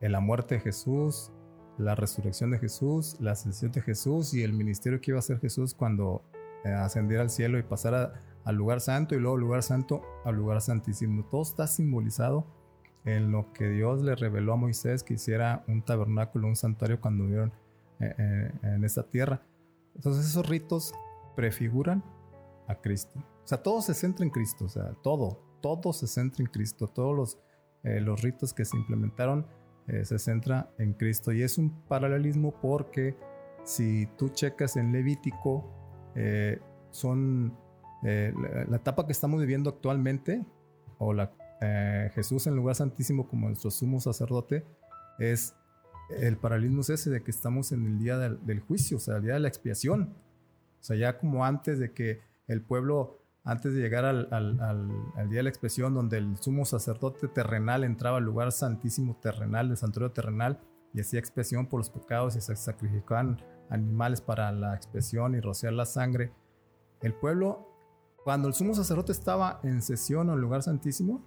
[0.00, 1.32] la muerte de Jesús,
[1.78, 5.40] la resurrección de Jesús, la ascensión de Jesús y el ministerio que iba a hacer
[5.40, 6.22] Jesús cuando
[6.64, 10.60] eh, ascendiera al cielo y pasara al lugar santo y luego lugar santo al lugar
[10.60, 11.24] santísimo.
[11.24, 12.46] Todo está simbolizado
[13.04, 17.24] en lo que Dios le reveló a Moisés que hiciera un tabernáculo, un santuario cuando
[17.24, 17.52] vivieron
[18.00, 19.42] eh, eh, en esta tierra.
[19.94, 20.92] Entonces esos ritos
[21.34, 22.02] prefiguran
[22.66, 23.18] a Cristo.
[23.18, 26.88] O sea, todo se centra en Cristo, o sea, todo, todo se centra en Cristo.
[26.88, 27.38] Todos los,
[27.82, 29.46] los ritos que se implementaron
[29.88, 31.32] eh, se centra en Cristo.
[31.32, 33.16] Y es un paralelismo porque
[33.64, 35.64] si tú checas en Levítico,
[36.16, 37.56] eh, son
[38.02, 38.32] eh,
[38.68, 40.44] la, etapa que estamos viviendo actualmente,
[40.98, 41.32] o la,
[42.14, 44.66] Jesús en lugar santísimo como nuestro sumo sacerdote,
[45.18, 45.54] es
[46.10, 49.22] el paralelismo es ese de que estamos en el día del juicio, o sea, el
[49.22, 50.14] día de la expiación.
[50.80, 54.28] O sea, ya como antes de que el pueblo antes de llegar al,
[55.28, 59.76] día de la expresión, donde el sumo sacerdote terrenal entraba al lugar santísimo terrenal, el
[59.76, 60.60] santuario terrenal,
[60.92, 65.74] y hacía expresión por los pecados y se sacrificaban animales para la expresión y rociar
[65.74, 66.32] la sangre.
[67.00, 67.68] El pueblo,
[68.24, 71.24] cuando el sumo sacerdote estaba en sesión al lugar santísimo,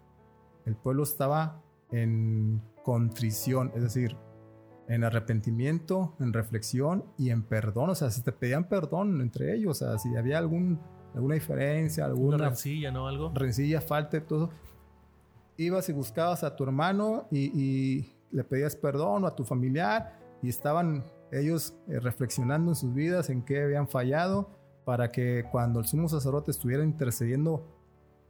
[0.65, 4.17] el pueblo estaba en contrición, es decir,
[4.89, 7.91] en arrepentimiento, en reflexión y en perdón.
[7.91, 10.81] O sea, si te pedían perdón entre ellos, o sea, si había algún
[11.13, 13.07] alguna diferencia, alguna rencilla, ¿no?
[13.07, 13.31] Algo.
[13.33, 14.49] Rencilla, falta, todo.
[15.57, 20.49] Ibas y buscabas a tu hermano y, le pedías perdón o a tu familiar y
[20.49, 24.51] estaban ellos eh, reflexionando en sus vidas en qué habían fallado
[24.85, 27.65] para que cuando el sumo sacerdote estuviera intercediendo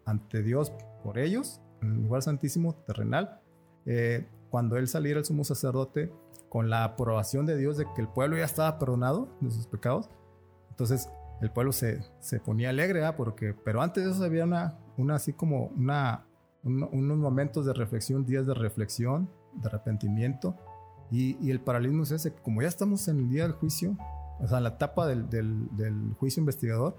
[0.05, 0.71] ante Dios
[1.03, 3.41] por ellos, en el lugar santísimo terrenal,
[3.85, 6.11] eh, cuando él saliera el sumo sacerdote
[6.49, 10.09] con la aprobación de Dios de que el pueblo ya estaba perdonado de sus pecados,
[10.69, 11.09] entonces
[11.41, 13.15] el pueblo se, se ponía alegre, ¿ah?
[13.15, 16.25] porque, pero antes de eso había una, una así como una,
[16.63, 20.55] unos momentos de reflexión, días de reflexión, de arrepentimiento,
[21.11, 23.97] y, y, el paralelismo es ese, como ya estamos en el día del juicio,
[24.39, 26.97] o sea, en la etapa del, del, del juicio investigador,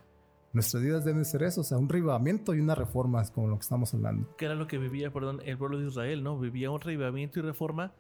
[0.53, 3.63] nuestras vidas deben ser eso, o sea, un revivamiento y una reforma, como lo que
[3.63, 4.35] estamos hablando.
[4.37, 6.39] Que era lo que vivía, perdón, el pueblo de Israel, ¿no?
[6.41, 7.93] Vivía un revivamiento y reforma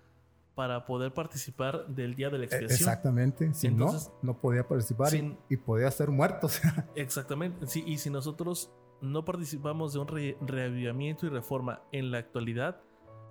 [0.54, 2.78] para poder participar del día de la E- expiación.
[2.78, 3.54] Exactamente.
[3.54, 6.48] Si Entonces, no, no podía participar y- sin- y, podía ser muerto.
[6.94, 7.66] Exactamente.
[7.66, 12.80] Sí, y si nosotros no participamos de un re- reavivamiento y reforma en la actualidad,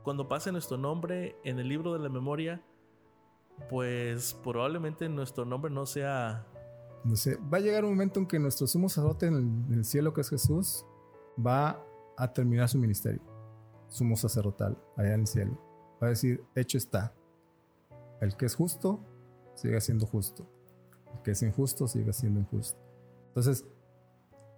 [0.03, 2.63] cuando pase nuestro nombre en el libro de la memoria,
[3.69, 6.45] pues probablemente nuestro nombre no sea
[7.03, 9.73] no sé, va a llegar un momento en que nuestro sumo sacerdote en el, en
[9.79, 10.86] el cielo, que es Jesús,
[11.45, 11.82] va
[12.17, 13.21] a terminar su ministerio,
[13.88, 15.58] sumo sacerdotal, allá en el cielo.
[16.01, 17.13] Va a decir, hecho está.
[18.21, 18.99] El que es justo,
[19.55, 20.47] sigue siendo justo.
[21.13, 22.79] El que es injusto, sigue siendo injusto.
[23.27, 23.65] Entonces,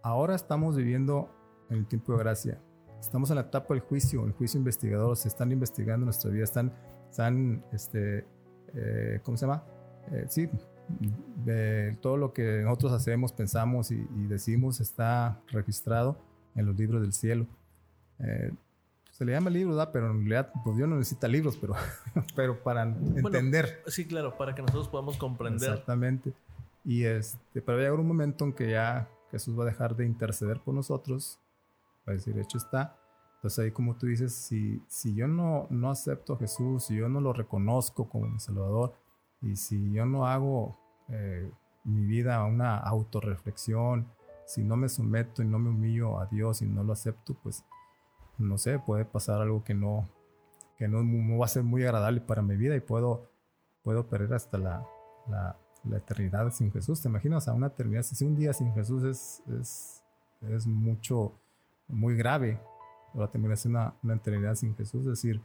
[0.03, 1.29] ahora estamos viviendo
[1.69, 2.61] en el tiempo de gracia.
[2.99, 5.17] Estamos en la etapa del juicio, el juicio investigador.
[5.17, 6.73] Se están investigando nuestra vida, están,
[7.09, 8.25] están este,
[8.73, 9.63] eh, ¿cómo se llama?
[10.11, 10.49] Eh, sí,
[12.01, 16.17] todo lo que nosotros hacemos, pensamos y, y decimos está registrado
[16.55, 17.47] en los libros del cielo.
[18.19, 18.51] Eh,
[19.11, 19.91] se le llama libro, ¿verdad?
[19.91, 21.75] Pero en realidad, pues Dios no necesita libros, pero,
[22.35, 23.83] pero para entender.
[23.87, 25.69] Sí, claro, para que nosotros podamos comprender.
[25.69, 26.33] Exactamente.
[26.83, 29.95] Y este, pero va a llegar un momento en que ya Jesús va a dejar
[29.95, 31.39] de interceder por nosotros.
[32.07, 32.97] Va a decir, hecho está.
[33.35, 37.09] Entonces ahí como tú dices, si, si yo no, no acepto a Jesús, si yo
[37.09, 38.93] no lo reconozco como mi Salvador,
[39.41, 40.77] y si yo no hago
[41.09, 41.51] eh,
[41.83, 44.07] mi vida a una autorreflexión,
[44.45, 47.65] si no me someto y no me humillo a Dios y no lo acepto, pues
[48.41, 50.09] no sé, puede pasar algo que no,
[50.77, 53.29] que no, va a ser muy agradable para mi vida y puedo,
[53.83, 54.83] puedo perder hasta la,
[55.29, 55.57] la,
[55.95, 57.01] eternidad sin Jesús.
[57.01, 58.03] ¿Te imaginas a una eternidad?
[58.21, 60.03] Un día sin Jesús es, es,
[60.49, 61.39] es mucho,
[61.87, 62.59] muy grave,
[63.13, 65.41] ahora termina siendo una, eternidad sin Jesús, es decir,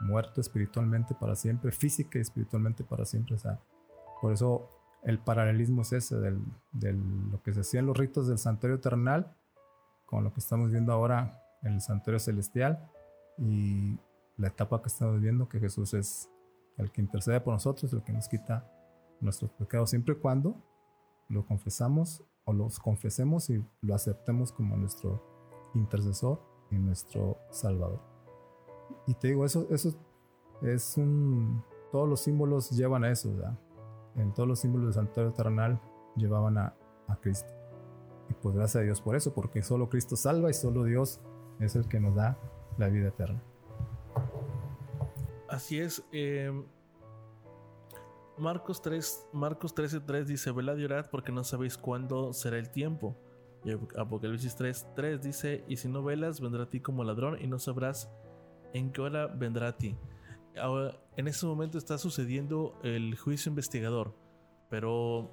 [0.00, 3.34] muerto espiritualmente para siempre, física y espiritualmente para siempre.
[3.34, 3.60] O sea,
[4.22, 4.70] por eso
[5.02, 6.40] el paralelismo es ese, del,
[7.30, 9.36] lo que se hacía en los ritos del santuario terrenal,
[10.06, 12.90] con lo que estamos viendo ahora el santuario celestial
[13.38, 13.98] y
[14.36, 16.30] la etapa que estamos viendo, que Jesús es
[16.76, 18.70] el que intercede por nosotros, el que nos quita
[19.20, 20.62] nuestros pecados, siempre y cuando
[21.28, 25.22] lo confesamos o los confesemos y lo aceptemos como nuestro
[25.74, 26.40] intercesor
[26.70, 28.00] y nuestro salvador.
[29.06, 29.94] Y te digo, eso, eso
[30.62, 31.62] es un...
[31.90, 33.58] Todos los símbolos llevan a eso, ¿verdad?
[34.16, 35.80] En todos los símbolos del santuario terrenal
[36.16, 36.74] llevaban a,
[37.08, 37.52] a Cristo.
[38.28, 41.20] Y pues gracias a Dios por eso, porque solo Cristo salva y solo Dios
[41.60, 42.38] es el que nos da
[42.78, 43.42] la vida eterna.
[45.48, 46.04] Así es.
[46.12, 46.52] eh,
[48.38, 52.70] Marcos 3, Marcos 13, 3 dice, velad y orad porque no sabéis cuándo será el
[52.70, 53.16] tiempo.
[53.64, 57.46] Y Apocalipsis 3, 3 dice, y si no velas, vendrá a ti como ladrón y
[57.46, 58.10] no sabrás
[58.74, 59.96] en qué hora vendrá a ti.
[60.60, 64.14] Ahora, en este momento está sucediendo el juicio investigador,
[64.68, 65.30] pero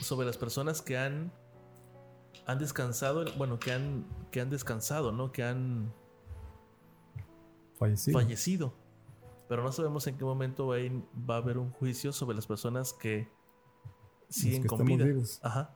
[0.00, 1.32] sobre las personas que han
[2.46, 5.32] han descansado, bueno, que han que han descansado, ¿no?
[5.32, 5.92] Que han
[7.78, 8.18] Fallecido.
[8.18, 8.74] fallecido.
[9.48, 12.34] Pero no sabemos en qué momento va a, ir- va a haber un juicio sobre
[12.36, 13.28] las personas que
[14.28, 15.06] siguen que con estemos vida.
[15.06, 15.38] vivos.
[15.42, 15.74] Ajá.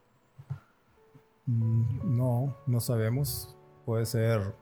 [1.46, 3.54] Mm, No, no sabemos.
[3.84, 4.54] Puede ser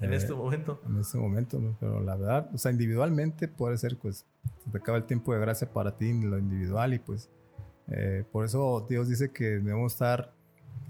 [0.00, 0.80] En eh, este momento.
[0.86, 4.26] en este momento, pero la verdad, o sea, individualmente puede ser, pues,
[4.64, 7.30] se te acaba el tiempo de gracia para ti en lo individual y pues,
[7.88, 10.32] eh, por eso Dios dice que debemos estar,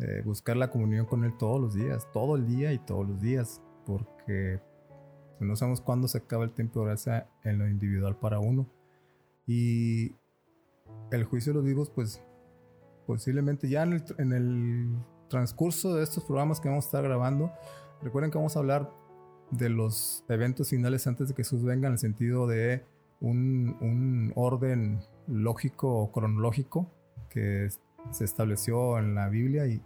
[0.01, 3.21] eh, buscar la comunión con Él todos los días, todo el día y todos los
[3.21, 4.59] días, porque
[5.41, 8.67] no sabemos cuándo se acaba el tiempo de gracia en lo individual para uno.
[9.47, 10.15] Y
[11.11, 12.23] el juicio de los vivos, pues,
[13.07, 17.53] posiblemente ya en el, en el transcurso de estos programas que vamos a estar grabando,
[18.01, 18.91] recuerden que vamos a hablar
[19.51, 22.85] de los eventos finales antes de que Jesús venga en el sentido de
[23.21, 26.91] un, un orden lógico o cronológico
[27.29, 27.69] que
[28.13, 29.83] se estableció en la Biblia y,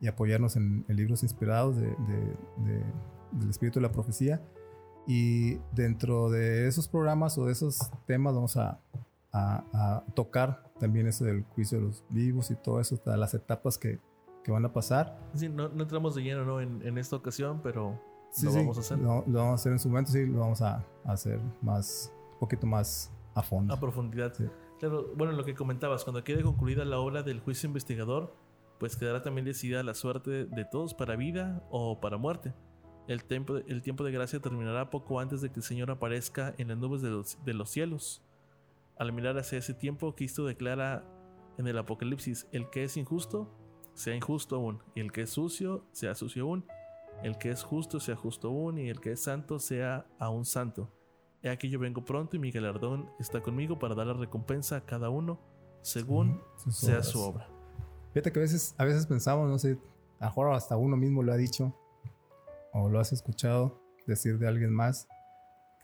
[0.00, 2.84] y apoyarnos en, en libros inspirados de- de- de-
[3.32, 4.40] del Espíritu de la Profecía.
[5.06, 8.80] Y dentro de esos programas o de esos temas vamos a,
[9.32, 13.34] a- a tocar también eso del juicio de los vivos y todo eso, todas las
[13.34, 13.98] etapas que,
[14.44, 15.18] que van a pasar.
[15.34, 16.60] Sí, no, no entramos de lleno ¿no?
[16.60, 19.54] en, en esta ocasión, pero Sí, lo sí, vamos a hacer Lo, lo vamos a
[19.54, 23.42] hacer en su momento, sí, lo vamos a, a hacer más, un poquito más a
[23.42, 23.72] fondo.
[23.74, 24.34] a profundidad.
[24.34, 24.44] Sí.
[24.78, 28.34] Claro, bueno, lo que comentabas, cuando quede concluida la obra del juicio investigador,
[28.78, 32.54] pues quedará también decidida la suerte de todos para vida o para muerte.
[33.08, 36.68] El tiempo, el tiempo de gracia terminará poco antes de que el Señor aparezca en
[36.68, 38.22] las nubes de los, de los cielos.
[38.98, 41.04] Al mirar hacia ese tiempo, Cristo declara
[41.56, 43.50] en el Apocalipsis, el que es injusto,
[43.94, 46.64] sea injusto aún, y el que es sucio, sea sucio aún,
[47.22, 50.92] el que es justo, sea justo aún, y el que es santo, sea aún santo.
[51.42, 54.84] He aquí yo vengo pronto y mi galardón está conmigo para dar la recompensa a
[54.84, 55.40] cada uno
[55.82, 57.57] según sea su obra.
[58.18, 59.78] Fíjate que a veces, pensamos, no sé,
[60.18, 61.72] a lo mejor hasta uno mismo lo ha dicho
[62.72, 65.06] o lo has escuchado decir de alguien más.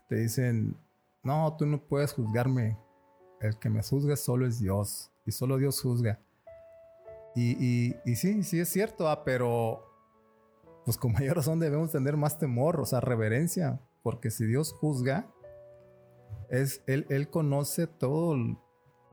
[0.08, 0.76] Te dicen,
[1.22, 2.76] no, tú no puedes juzgarme.
[3.40, 5.12] El que me juzga solo es Dios.
[5.24, 6.18] Y solo Dios juzga.
[7.36, 9.84] Y, y, sí, sí es cierto, ah, pero
[10.84, 13.80] pues con mayor razón debemos tener más temor, o sea, reverencia.
[14.02, 15.32] Porque si Dios juzga,
[16.50, 18.36] es, él, él conoce todo,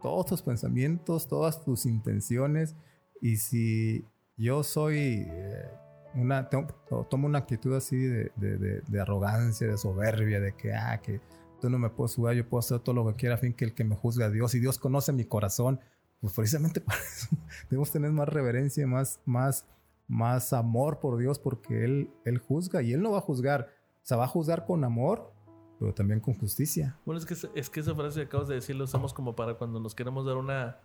[0.02, 2.76] todos tus pensamientos, todas tus intenciones.
[3.22, 4.04] Y si
[4.36, 5.70] yo soy eh,
[6.16, 11.22] una, tomo una actitud así de, de, de, arrogancia, de soberbia, de que, ah, que
[11.62, 13.66] tú no me puedes jugar, yo puedo hacer todo lo que quiera, a fin que
[13.66, 14.56] el que me juzga a Dios.
[14.56, 15.80] Y Dios conoce mi corazón.
[16.20, 17.38] Pues precisamente para eso
[17.70, 19.66] debemos tener más reverencia, más, más,
[20.08, 23.70] más amor por Dios, porque Él, Él juzga y Él no va a juzgar.
[24.04, 25.32] O sea, va a juzgar con amor,
[25.80, 27.00] pero también con justicia.
[27.06, 29.54] Bueno, es que, es que esa frase que acabas de decir lo usamos como para
[29.54, 30.80] cuando nos queremos dar una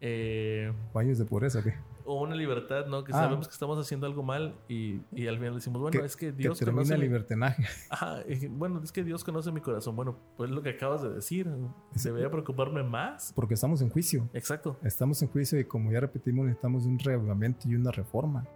[0.00, 1.74] eh, Baños de pureza, ¿qué?
[2.04, 3.04] O una libertad, ¿no?
[3.04, 3.16] Que ah.
[3.16, 6.58] sabemos que estamos haciendo algo mal y, y al final decimos, bueno, es que Dios
[6.58, 6.94] que termina conoce.
[6.94, 7.64] el libertinaje.
[7.90, 9.94] Ajá, bueno, es que Dios conoce mi corazón.
[9.94, 11.48] Bueno, pues lo que acabas de decir.
[11.94, 13.32] Se a preocuparme más.
[13.34, 14.28] Porque estamos en juicio.
[14.32, 14.78] Exacto.
[14.82, 18.46] Estamos en juicio y como ya repetimos, necesitamos un reavivamiento y una reforma.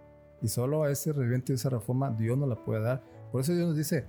[0.41, 3.03] Y solo a ese reavivamiento y esa reforma Dios nos la puede dar.
[3.31, 4.07] Por eso Dios nos dice,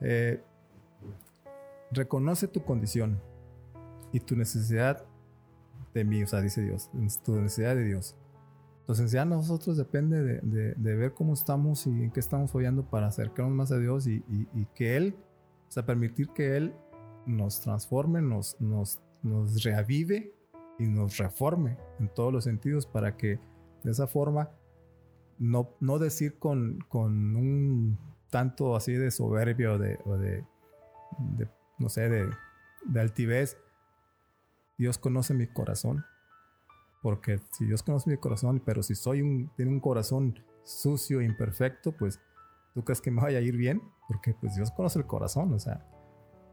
[0.00, 0.42] eh,
[1.92, 3.20] reconoce tu condición
[4.12, 5.04] y tu necesidad
[5.98, 6.90] de mí, o sea, dice Dios,
[7.24, 8.16] tu necesidad de Dios.
[8.80, 13.08] Entonces ya nosotros depende de, de, ver cómo estamos y en qué estamos fallando para
[13.08, 14.22] acercarnos más a Dios y,
[14.74, 15.14] que Él,
[15.68, 16.74] o sea, permitir que Él
[17.26, 20.32] nos transforme, nos, nos, nos reavive
[20.78, 23.38] y nos reforme en todos los sentidos para que
[23.84, 24.50] de esa forma
[25.38, 27.98] no, no decir con, con un
[28.30, 30.44] tanto así de soberbia o de, o de,
[31.36, 32.30] de no sé, de,
[32.86, 33.58] de altivez,
[34.78, 36.04] Dios conoce mi corazón.
[37.02, 41.92] Porque si Dios conoce mi corazón, pero si soy un, tiene un corazón sucio, imperfecto,
[41.92, 42.20] pues
[42.74, 45.58] tú crees que me vaya a ir bien, porque pues Dios conoce el corazón, o
[45.58, 45.84] sea.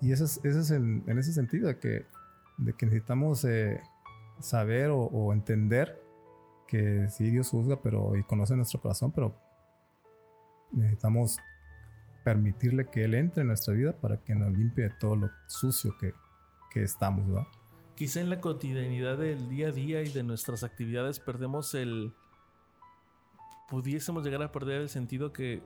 [0.02, 2.06] Y eso es, eso es en, ese sentido de que,
[2.58, 3.82] de que necesitamos eh,
[4.40, 6.02] saber o, entender
[6.68, 9.36] que sí Dios juzga, pero y conoce nuestro corazón, pero
[10.72, 11.38] necesitamos
[12.24, 15.96] permitirle que Él entre en nuestra vida para que nos limpie de todo lo sucio
[16.00, 16.14] que,
[16.72, 17.48] que estamos, ¿verdad?
[17.95, 22.13] Quizá en la cotidianidad del día a día y de nuestras actividades perdemos el...
[23.69, 25.63] pudiésemos llegar a perder el sentido que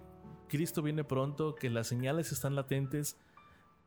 [0.48, 3.18] Cristo viene pronto, que las señales están latentes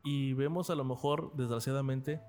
[0.03, 2.21] y vemos a lo mejor, desgraciadamente,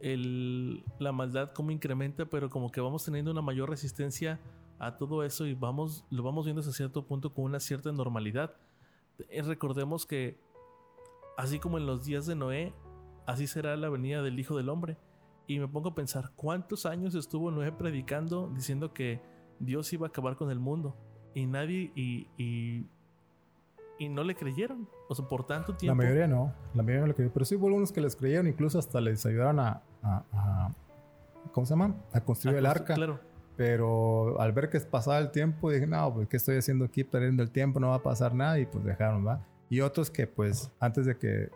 [0.00, 4.40] la maldad como incrementa, pero como que vamos teniendo una mayor resistencia
[4.78, 8.56] a todo eso y vamos, lo vamos viendo hasta cierto punto con una cierta normalidad.
[9.28, 10.40] Eh, recordemos que,
[11.36, 12.74] así como en los días de Noé,
[13.26, 14.96] así será la venida del Hijo del Hombre.
[15.46, 19.20] Y me pongo a pensar cuántos años estuvo Noé predicando diciendo que
[19.58, 20.96] Dios iba a acabar con el mundo.
[21.34, 22.86] Y nadie, y, y,
[24.08, 24.88] no le creyeron.
[25.08, 26.02] O sea, por tanto tiempo.
[26.02, 27.32] La mayoría no, la mayoría no le creyeron.
[27.32, 29.82] Pero sí hubo unos que les creyeron, incluso hasta les ayudaron a,
[31.52, 31.94] ¿cómo se llama?
[32.12, 32.94] A construir el arca.
[32.94, 33.20] Claro.
[33.56, 37.04] Pero al ver que pasaba el tiempo, dije, no, pues, ¿qué estoy haciendo aquí?
[37.04, 38.58] Perdiendo el tiempo, no va a pasar nada.
[38.58, 39.46] Y pues dejaron, ¿va?
[39.68, 41.50] Y otros que, pues, antes de que,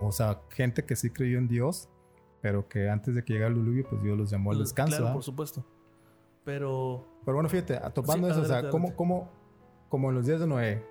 [0.00, 1.88] o sea, gente que sí creyó en Dios,
[2.40, 4.96] pero que antes de que llegara el diluvio, pues Dios los llamó al descanso.
[4.96, 5.64] Claro, por supuesto.
[6.44, 7.04] Pero.
[7.24, 9.28] Pero bueno, fíjate, topando eso, o sea, como, como,
[9.88, 10.84] como en los días de Noé,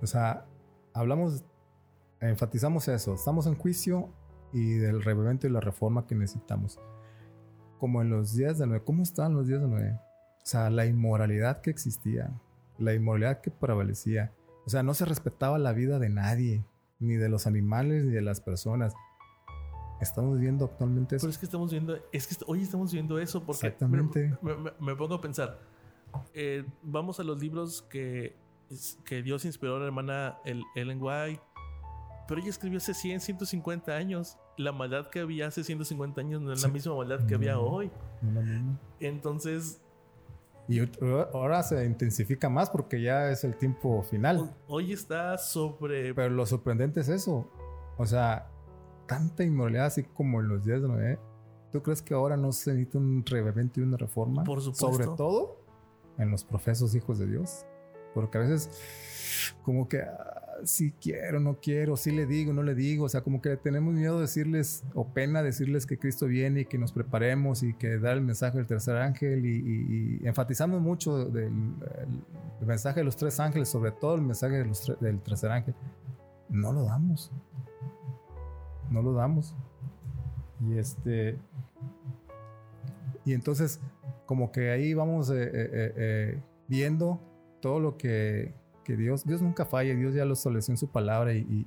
[0.00, 0.46] o sea,
[0.94, 1.44] hablamos,
[2.20, 4.08] enfatizamos eso, estamos en juicio
[4.52, 6.78] y del revivimiento y la reforma que necesitamos.
[7.78, 9.92] Como en los días de Noé, ¿cómo estaban los días de Noé?
[9.92, 12.30] O sea, la inmoralidad que existía,
[12.78, 14.32] la inmoralidad que prevalecía.
[14.64, 16.64] O sea, no se respetaba la vida de nadie,
[17.00, 18.94] ni de los animales, ni de las personas
[20.02, 21.24] estamos viendo actualmente eso.
[21.24, 24.36] Pero es que estamos viendo, es que hoy estamos viendo eso porque Exactamente.
[24.80, 25.58] Me, pongo a pensar.
[26.34, 28.36] Eh, vamos a los libros que,
[29.04, 30.38] que Dios inspiró a la hermana
[30.74, 31.40] Ellen White,
[32.28, 34.38] pero ella escribió hace 100, 150 años.
[34.56, 37.90] La maldad que había hace 150 años no es la misma maldad que había hoy.
[39.00, 39.80] Entonces.
[40.68, 40.80] Y
[41.32, 44.54] ahora se intensifica más porque ya es el tiempo final.
[44.68, 46.14] Hoy está sobre.
[46.14, 47.50] Pero lo sorprendente es eso.
[47.98, 48.48] O sea,
[49.18, 51.18] tanta inmoralidad así como en los días de Noé,
[51.72, 54.44] ¿tú crees que ahora no se necesita un revivimiento y una reforma?
[54.44, 54.92] Por supuesto.
[54.92, 55.62] Sobre todo
[56.18, 57.66] en los profesos hijos de Dios.
[58.14, 58.70] Porque a veces
[59.62, 60.02] como que
[60.64, 63.56] si ah, quiero, no quiero, si le digo, no le digo, o sea, como que
[63.56, 67.74] tenemos miedo de decirles o pena decirles que Cristo viene y que nos preparemos y
[67.74, 71.46] que dar el mensaje del tercer ángel y, enfatizamos mucho del
[72.60, 74.62] el, mensaje de los tres ángeles, sobre todo el mensaje
[75.00, 75.74] del tercer ángel.
[76.48, 77.32] No lo damos
[78.92, 79.54] no lo damos.
[80.60, 81.38] Y este.
[83.24, 83.80] Y entonces,
[84.26, 87.20] como que ahí vamos eh, eh, eh, viendo
[87.60, 89.24] todo lo que, que, Dios.
[89.24, 91.66] Dios nunca falla, Dios ya lo estableció en su palabra y,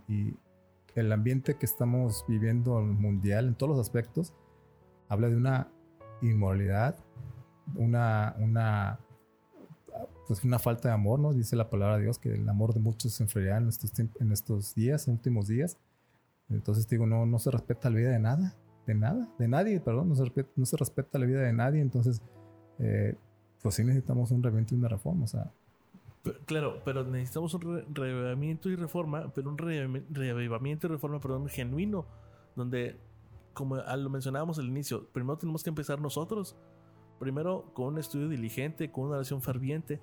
[0.95, 4.33] el ambiente que estamos viviendo mundial en todos los aspectos
[5.09, 5.69] habla de una
[6.21, 6.95] inmoralidad,
[7.75, 8.99] una, una,
[10.25, 11.33] pues una falta de amor, ¿no?
[11.33, 14.31] Dice la palabra de Dios que el amor de muchos se enfriará en estos, en
[14.31, 15.77] estos días, en últimos días.
[16.49, 20.09] Entonces digo, no, no se respeta la vida de nada, de nada, de nadie, perdón,
[20.09, 21.81] no se respeta, no se respeta la vida de nadie.
[21.81, 22.21] Entonces,
[22.79, 23.15] eh,
[23.61, 25.51] pues sí necesitamos un reviento y una reforma, o sea.
[26.45, 32.05] Claro, pero necesitamos un reavivamiento y reforma, pero un reavivamiento y reforma, perdón, genuino,
[32.55, 32.99] donde,
[33.53, 36.55] como lo mencionábamos al inicio, primero tenemos que empezar nosotros,
[37.19, 40.01] primero con un estudio diligente, con una oración ferviente.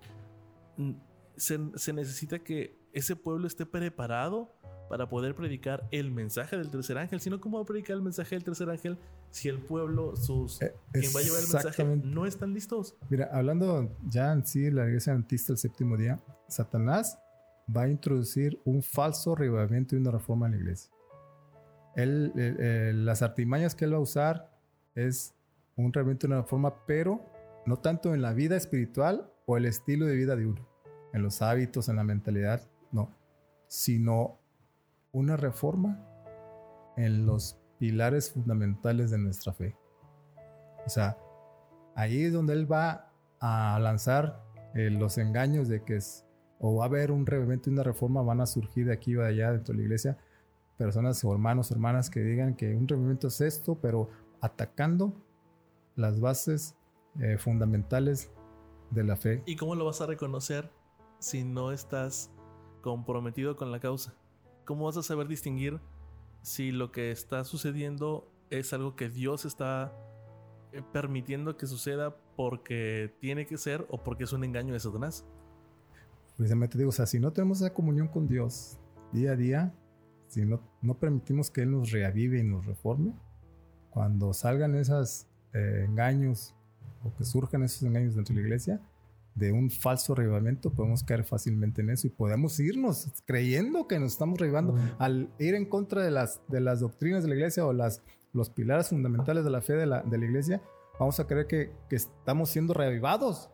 [1.36, 4.52] Se, se necesita que ese pueblo esté preparado
[4.88, 8.34] para poder predicar el mensaje del tercer ángel, sino cómo va a predicar el mensaje
[8.34, 8.98] del tercer ángel
[9.30, 12.94] si el pueblo, sus eh, quien va a llevar el mensaje, no están listos.
[13.08, 17.18] Mira, hablando ya en sí la iglesia antista el séptimo día, Satanás
[17.74, 20.92] va a introducir un falso revivamiento y una reforma en la iglesia.
[21.96, 22.32] Él,
[23.06, 24.50] las artimañas que él va a usar
[24.94, 25.34] es
[25.76, 27.24] un y una reforma, pero
[27.66, 30.68] no tanto en la vida espiritual o el estilo de vida de uno,
[31.12, 32.62] en los hábitos, en la mentalidad,
[32.92, 33.10] no,
[33.68, 34.38] sino
[35.12, 36.06] una reforma
[36.96, 39.76] en los pilares fundamentales de nuestra fe.
[40.86, 41.16] O sea,
[41.94, 44.42] ahí es donde él va a lanzar
[44.74, 46.24] eh, los engaños de que es,
[46.60, 49.28] o va a haber un y una reforma, van a surgir de aquí o de
[49.28, 50.18] allá dentro de la iglesia
[50.82, 54.08] personas o hermanos hermanas que digan que un revivimiento es esto, pero
[54.40, 55.12] atacando
[55.94, 56.74] las bases
[57.20, 58.32] eh, fundamentales
[58.90, 59.42] de la fe.
[59.46, 60.70] ¿Y cómo lo vas a reconocer
[61.18, 62.32] si no estás
[62.82, 64.14] comprometido con la causa?
[64.66, 65.80] ¿Cómo vas a saber distinguir
[66.42, 69.92] si lo que está sucediendo es algo que Dios está
[70.72, 75.24] eh, permitiendo que suceda porque tiene que ser o porque es un engaño de Satanás?
[76.36, 78.78] Precisamente digo, o sea, si no tenemos esa comunión con Dios
[79.12, 79.74] día a día,
[80.28, 83.14] si no, no permitimos que Él nos reavive y nos reforme,
[83.90, 86.54] cuando salgan esos eh, engaños
[87.04, 88.80] o que surjan esos engaños dentro de la iglesia,
[89.34, 94.12] de un falso revivamiento, podemos caer fácilmente en eso y podemos irnos creyendo que nos
[94.12, 94.74] estamos revivando.
[94.98, 98.02] Al ir en contra de las, de las doctrinas de la iglesia o las,
[98.32, 100.62] los pilares fundamentales de la fe de la, de la iglesia,
[100.98, 103.50] vamos a creer que, que, estamos siendo reavivados.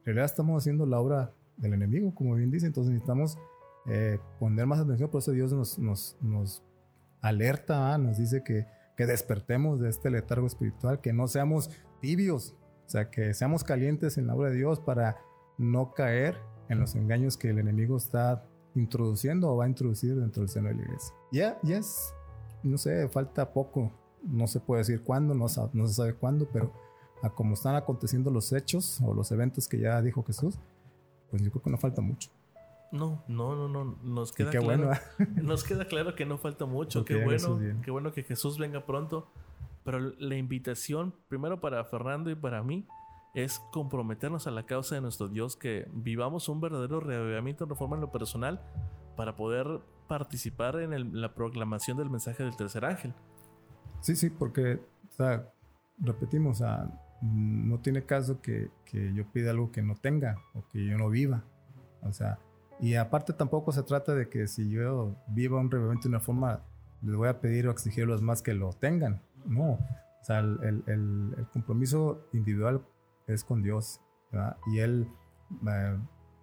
[0.00, 3.38] En realidad estamos haciendo la obra del enemigo, como bien dice, entonces necesitamos
[3.86, 6.62] eh, poner más atención, por eso Dios nos, nos, nos
[7.20, 8.66] alerta, nos dice que,
[8.96, 11.70] que despertemos de este letargo espiritual, que no seamos
[12.00, 12.56] tibios,
[12.92, 15.18] sea, que seamos calientes en la obra de Dios para
[15.58, 16.36] no caer
[16.68, 20.68] en los engaños que el enemigo está introduciendo o va a introducir dentro del seno
[20.68, 21.14] de la iglesia.
[21.30, 22.14] Ya, ya es,
[22.62, 26.72] no sé, falta poco, no se puede decir cuándo, no, no se sabe cuándo, pero
[27.22, 30.58] a como están aconteciendo los hechos o los eventos que ya dijo Jesús,
[31.30, 32.30] pues yo creo que no falta mucho.
[32.90, 33.96] No, no, no, no.
[34.02, 34.90] Nos queda claro.
[35.42, 37.06] nos queda claro que no falta mucho.
[37.06, 37.58] qué bueno.
[37.82, 39.28] Qué bueno que Jesús venga pronto.
[39.84, 42.86] Pero la invitación, primero para Fernando y para mí,
[43.34, 47.96] es comprometernos a la causa de nuestro Dios, que vivamos un verdadero reavivamiento en reforma
[47.96, 48.60] en lo personal
[49.16, 53.14] para poder participar en la proclamación del mensaje del tercer ángel.
[54.00, 55.48] Sí, sí, porque, o sea,
[55.98, 56.88] repetimos, o
[57.22, 61.08] no tiene caso que, que, yo pida algo que no tenga o que yo no
[61.08, 61.44] viva.
[62.02, 62.38] O sea,
[62.80, 66.60] y aparte tampoco se trata de que si yo viva un reavivamiento de una forma,
[67.00, 69.22] les voy a pedir o exigir a los más que lo tengan.
[69.46, 72.82] No, o sea, el, el, el compromiso individual
[73.26, 74.56] es con Dios, ¿verdad?
[74.66, 75.08] Y Él,
[75.68, 75.98] eh,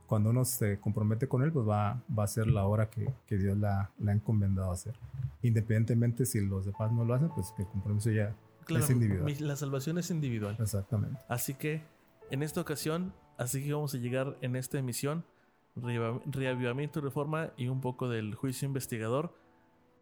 [0.06, 3.38] cuando uno se compromete con Él, pues va, va a ser la hora que, que
[3.38, 4.95] Dios la, la, ha encomendado a hacer.
[5.41, 8.36] Independientemente si los demás no lo hacen, pues el compromiso ya
[8.68, 9.34] es individual.
[9.39, 10.58] La salvación es individual.
[10.60, 11.20] Exactamente.
[11.28, 11.84] Así que
[12.32, 15.26] en esta ocasión, así que vamos a llegar en esta emisión,
[15.76, 19.34] reavivamiento y reforma y un poco del juicio investigador,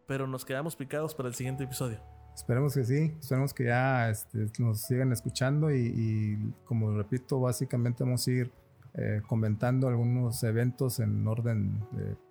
[0.06, 2.00] pero nos quedamos picados para el siguiente episodio.
[2.38, 8.24] Esperemos que sí, esperemos que ya este, nos sigan escuchando y, como repito, básicamente vamos
[8.28, 8.52] a ir
[8.94, 11.84] eh, comentando algunos eventos en orden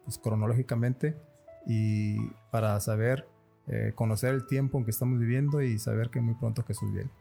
[0.06, 1.18] pues, cronológicamente
[1.68, 3.28] y para saber,
[3.68, 7.12] eh, conocer el tiempo en que estamos viviendo y saber que muy pronto Jesús viene.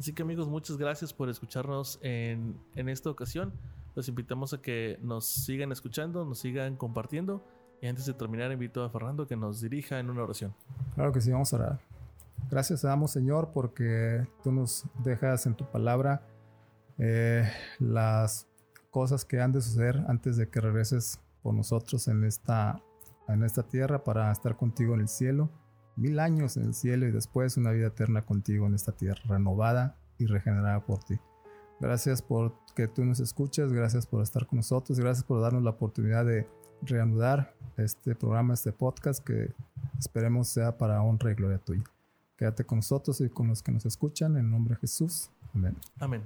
[0.00, 3.52] Así que amigos, muchas gracias por escucharnos en, en esta ocasión.
[3.94, 7.46] Los invitamos a que nos sigan escuchando, nos sigan compartiendo.
[7.80, 10.52] Y antes de terminar, invito a Fernando que nos dirija en una oración.
[10.96, 11.91] Claro que sí, vamos a orar.
[12.50, 16.26] Gracias te damos, Señor, porque tú nos dejas en tu palabra
[16.98, 18.46] eh, las
[18.90, 22.80] cosas que han de suceder antes de que regreses por nosotros en esta,
[23.28, 25.50] en esta tierra para estar contigo en el cielo.
[25.96, 29.96] Mil años en el cielo y después una vida eterna contigo en esta tierra, renovada
[30.18, 31.18] y regenerada por ti.
[31.80, 35.70] Gracias por que tú nos escuchas, gracias por estar con nosotros, gracias por darnos la
[35.70, 36.48] oportunidad de
[36.82, 39.52] reanudar este programa, este podcast que
[39.98, 41.91] esperemos sea para honra y gloria tuya.
[42.42, 45.30] Quédate con nosotros y con los que nos escuchan, en nombre de Jesús.
[45.54, 45.76] Amén.
[46.00, 46.22] Amén.